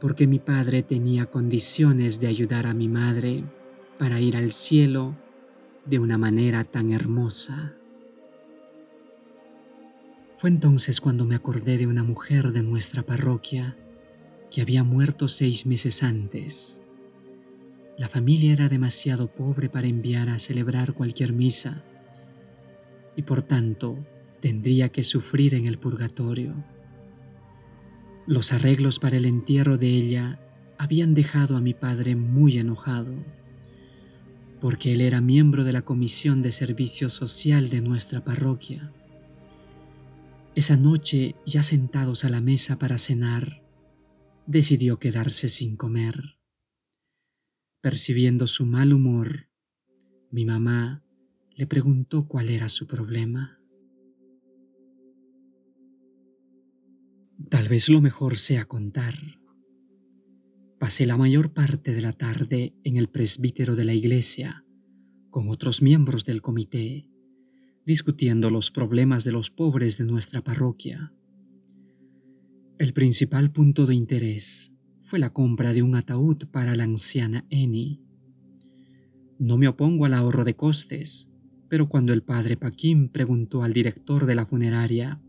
porque 0.00 0.26
mi 0.26 0.38
padre 0.38 0.82
tenía 0.82 1.26
condiciones 1.26 2.20
de 2.20 2.28
ayudar 2.28 2.66
a 2.66 2.74
mi 2.74 2.88
madre 2.88 3.44
para 3.98 4.20
ir 4.20 4.36
al 4.36 4.52
cielo 4.52 5.16
de 5.84 5.98
una 5.98 6.18
manera 6.18 6.64
tan 6.64 6.90
hermosa. 6.90 7.74
Fue 10.36 10.50
entonces 10.50 11.00
cuando 11.00 11.24
me 11.24 11.34
acordé 11.34 11.78
de 11.78 11.86
una 11.86 12.04
mujer 12.04 12.52
de 12.52 12.62
nuestra 12.62 13.02
parroquia 13.02 13.76
que 14.50 14.62
había 14.62 14.84
muerto 14.84 15.26
seis 15.26 15.66
meses 15.66 16.02
antes. 16.02 16.82
La 17.96 18.08
familia 18.08 18.52
era 18.52 18.68
demasiado 18.68 19.26
pobre 19.26 19.68
para 19.68 19.88
enviar 19.88 20.28
a 20.28 20.38
celebrar 20.38 20.94
cualquier 20.94 21.32
misa 21.32 21.82
y 23.16 23.22
por 23.22 23.42
tanto 23.42 23.98
tendría 24.40 24.88
que 24.90 25.02
sufrir 25.02 25.54
en 25.54 25.66
el 25.66 25.78
purgatorio. 25.78 26.54
Los 28.28 28.52
arreglos 28.52 28.98
para 28.98 29.16
el 29.16 29.24
entierro 29.24 29.78
de 29.78 29.88
ella 29.88 30.38
habían 30.76 31.14
dejado 31.14 31.56
a 31.56 31.62
mi 31.62 31.72
padre 31.72 32.14
muy 32.14 32.58
enojado, 32.58 33.14
porque 34.60 34.92
él 34.92 35.00
era 35.00 35.22
miembro 35.22 35.64
de 35.64 35.72
la 35.72 35.80
Comisión 35.80 36.42
de 36.42 36.52
Servicio 36.52 37.08
Social 37.08 37.70
de 37.70 37.80
nuestra 37.80 38.24
parroquia. 38.24 38.92
Esa 40.54 40.76
noche, 40.76 41.36
ya 41.46 41.62
sentados 41.62 42.26
a 42.26 42.28
la 42.28 42.42
mesa 42.42 42.78
para 42.78 42.98
cenar, 42.98 43.62
decidió 44.46 44.98
quedarse 44.98 45.48
sin 45.48 45.76
comer. 45.76 46.36
Percibiendo 47.80 48.46
su 48.46 48.66
mal 48.66 48.92
humor, 48.92 49.48
mi 50.30 50.44
mamá 50.44 51.02
le 51.56 51.66
preguntó 51.66 52.28
cuál 52.28 52.50
era 52.50 52.68
su 52.68 52.86
problema. 52.86 53.57
Tal 57.46 57.68
vez 57.68 57.88
lo 57.88 58.00
mejor 58.00 58.36
sea 58.36 58.66
contar. 58.66 59.14
Pasé 60.78 61.06
la 61.06 61.16
mayor 61.16 61.54
parte 61.54 61.94
de 61.94 62.00
la 62.02 62.12
tarde 62.12 62.74
en 62.82 62.96
el 62.96 63.08
presbítero 63.08 63.76
de 63.76 63.84
la 63.84 63.94
iglesia 63.94 64.64
con 65.30 65.48
otros 65.48 65.80
miembros 65.80 66.24
del 66.24 66.42
comité, 66.42 67.08
discutiendo 67.86 68.50
los 68.50 68.70
problemas 68.70 69.24
de 69.24 69.32
los 69.32 69.50
pobres 69.50 69.98
de 69.98 70.04
nuestra 70.04 70.42
parroquia. 70.42 71.12
El 72.76 72.92
principal 72.92 73.52
punto 73.52 73.86
de 73.86 73.94
interés 73.94 74.72
fue 75.00 75.18
la 75.18 75.32
compra 75.32 75.72
de 75.72 75.82
un 75.82 75.94
ataúd 75.94 76.48
para 76.50 76.74
la 76.74 76.84
anciana 76.84 77.46
Eni. 77.50 78.02
No 79.38 79.56
me 79.56 79.68
opongo 79.68 80.06
al 80.06 80.14
ahorro 80.14 80.44
de 80.44 80.56
costes, 80.56 81.30
pero 81.68 81.88
cuando 81.88 82.12
el 82.12 82.22
padre 82.22 82.56
Paquín 82.56 83.08
preguntó 83.08 83.62
al 83.62 83.72
director 83.72 84.26
de 84.26 84.34
la 84.34 84.44
funeraria 84.44 85.20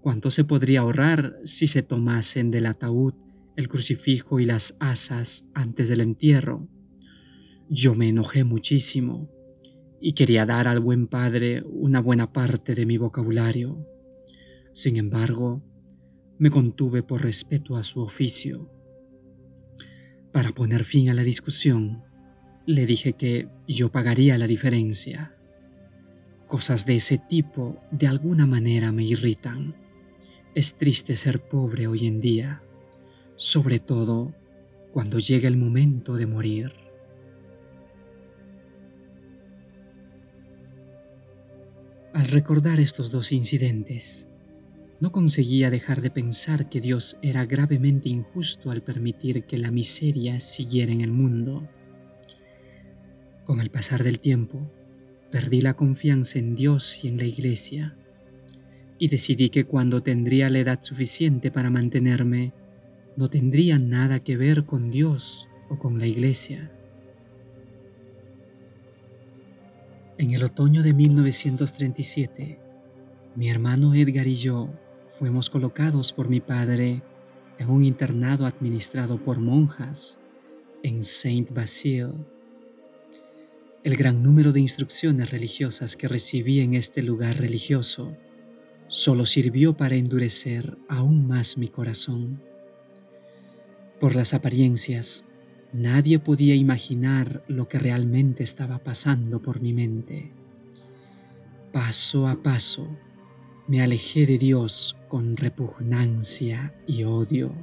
¿Cuánto 0.00 0.30
se 0.30 0.44
podría 0.44 0.80
ahorrar 0.80 1.38
si 1.44 1.66
se 1.66 1.82
tomasen 1.82 2.50
del 2.50 2.66
ataúd 2.66 3.14
el 3.56 3.68
crucifijo 3.68 4.40
y 4.40 4.46
las 4.46 4.76
asas 4.80 5.44
antes 5.52 5.88
del 5.88 6.00
entierro? 6.00 6.68
Yo 7.68 7.94
me 7.94 8.08
enojé 8.08 8.44
muchísimo 8.44 9.30
y 10.00 10.14
quería 10.14 10.46
dar 10.46 10.68
al 10.68 10.80
buen 10.80 11.06
padre 11.06 11.62
una 11.66 12.00
buena 12.00 12.32
parte 12.32 12.74
de 12.74 12.86
mi 12.86 12.96
vocabulario. 12.96 13.86
Sin 14.72 14.96
embargo, 14.96 15.62
me 16.38 16.50
contuve 16.50 17.02
por 17.02 17.22
respeto 17.22 17.76
a 17.76 17.82
su 17.82 18.00
oficio. 18.00 18.70
Para 20.32 20.52
poner 20.52 20.84
fin 20.84 21.10
a 21.10 21.14
la 21.14 21.22
discusión, 21.22 22.04
le 22.64 22.86
dije 22.86 23.12
que 23.12 23.48
yo 23.68 23.92
pagaría 23.92 24.38
la 24.38 24.46
diferencia. 24.46 25.36
Cosas 26.46 26.86
de 26.86 26.96
ese 26.96 27.18
tipo 27.18 27.82
de 27.90 28.06
alguna 28.06 28.46
manera 28.46 28.90
me 28.92 29.04
irritan. 29.04 29.79
Es 30.52 30.74
triste 30.74 31.14
ser 31.14 31.40
pobre 31.40 31.86
hoy 31.86 32.08
en 32.08 32.20
día, 32.20 32.60
sobre 33.36 33.78
todo 33.78 34.34
cuando 34.92 35.20
llega 35.20 35.46
el 35.46 35.56
momento 35.56 36.16
de 36.16 36.26
morir. 36.26 36.72
Al 42.12 42.26
recordar 42.26 42.80
estos 42.80 43.12
dos 43.12 43.30
incidentes, 43.30 44.26
no 44.98 45.12
conseguía 45.12 45.70
dejar 45.70 46.00
de 46.00 46.10
pensar 46.10 46.68
que 46.68 46.80
Dios 46.80 47.16
era 47.22 47.46
gravemente 47.46 48.08
injusto 48.08 48.72
al 48.72 48.82
permitir 48.82 49.44
que 49.44 49.56
la 49.56 49.70
miseria 49.70 50.40
siguiera 50.40 50.90
en 50.90 51.00
el 51.00 51.12
mundo. 51.12 51.68
Con 53.44 53.60
el 53.60 53.70
pasar 53.70 54.02
del 54.02 54.18
tiempo, 54.18 54.68
perdí 55.30 55.60
la 55.60 55.74
confianza 55.74 56.40
en 56.40 56.56
Dios 56.56 57.04
y 57.04 57.08
en 57.08 57.18
la 57.18 57.24
Iglesia 57.24 57.96
y 59.00 59.08
decidí 59.08 59.48
que 59.48 59.64
cuando 59.64 60.02
tendría 60.02 60.50
la 60.50 60.58
edad 60.58 60.80
suficiente 60.82 61.50
para 61.50 61.70
mantenerme, 61.70 62.52
no 63.16 63.28
tendría 63.28 63.78
nada 63.78 64.20
que 64.20 64.36
ver 64.36 64.66
con 64.66 64.90
Dios 64.90 65.48
o 65.70 65.78
con 65.78 65.98
la 65.98 66.06
iglesia. 66.06 66.70
En 70.18 70.32
el 70.32 70.44
otoño 70.44 70.82
de 70.82 70.92
1937, 70.92 72.60
mi 73.36 73.48
hermano 73.48 73.94
Edgar 73.94 74.26
y 74.26 74.34
yo 74.34 74.68
fuimos 75.08 75.48
colocados 75.48 76.12
por 76.12 76.28
mi 76.28 76.40
padre 76.40 77.02
en 77.58 77.70
un 77.70 77.84
internado 77.84 78.44
administrado 78.44 79.16
por 79.22 79.40
monjas 79.40 80.20
en 80.82 81.04
Saint 81.04 81.52
Basile. 81.52 82.12
El 83.82 83.96
gran 83.96 84.22
número 84.22 84.52
de 84.52 84.60
instrucciones 84.60 85.30
religiosas 85.30 85.96
que 85.96 86.06
recibí 86.06 86.60
en 86.60 86.74
este 86.74 87.02
lugar 87.02 87.38
religioso 87.38 88.14
solo 88.90 89.24
sirvió 89.24 89.76
para 89.76 89.94
endurecer 89.94 90.76
aún 90.88 91.28
más 91.28 91.56
mi 91.56 91.68
corazón. 91.68 92.42
Por 94.00 94.16
las 94.16 94.34
apariencias, 94.34 95.26
nadie 95.72 96.18
podía 96.18 96.56
imaginar 96.56 97.44
lo 97.46 97.68
que 97.68 97.78
realmente 97.78 98.42
estaba 98.42 98.80
pasando 98.80 99.40
por 99.40 99.60
mi 99.60 99.72
mente. 99.72 100.32
paso 101.72 102.26
a 102.26 102.42
paso, 102.42 102.88
me 103.68 103.80
alejé 103.80 104.26
de 104.26 104.38
Dios 104.38 104.96
con 105.06 105.36
repugnancia 105.36 106.74
y 106.88 107.04
odio. 107.04 107.54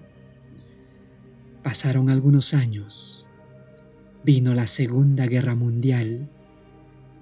Pasaron 1.61 2.09
algunos 2.09 2.53
años, 2.53 3.27
vino 4.23 4.53
la 4.53 4.65
Segunda 4.65 5.25
Guerra 5.25 5.55
Mundial 5.55 6.29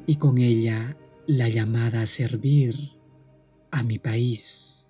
y 0.05 0.17
con 0.17 0.37
ella 0.37 0.95
la 1.25 1.49
llamada 1.49 2.03
a 2.03 2.05
servir 2.05 2.94
a 3.75 3.83
mi 3.83 3.99
país. 3.99 4.89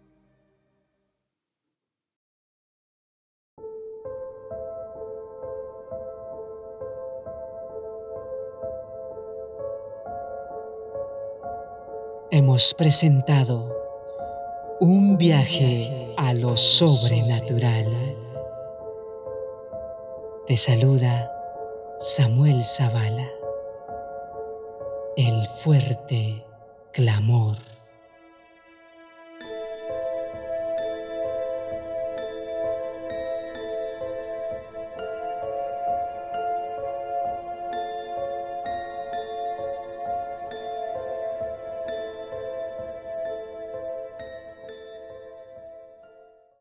Hemos 12.29 12.75
presentado 12.75 13.75
un 14.79 15.17
viaje 15.17 16.13
a 16.17 16.33
lo 16.33 16.55
sobrenatural. 16.55 17.87
Te 20.45 20.57
saluda 20.57 21.31
Samuel 21.97 22.61
Zavala. 22.63 23.27
El 25.17 25.47
fuerte 25.63 26.45
clamor. 26.91 27.74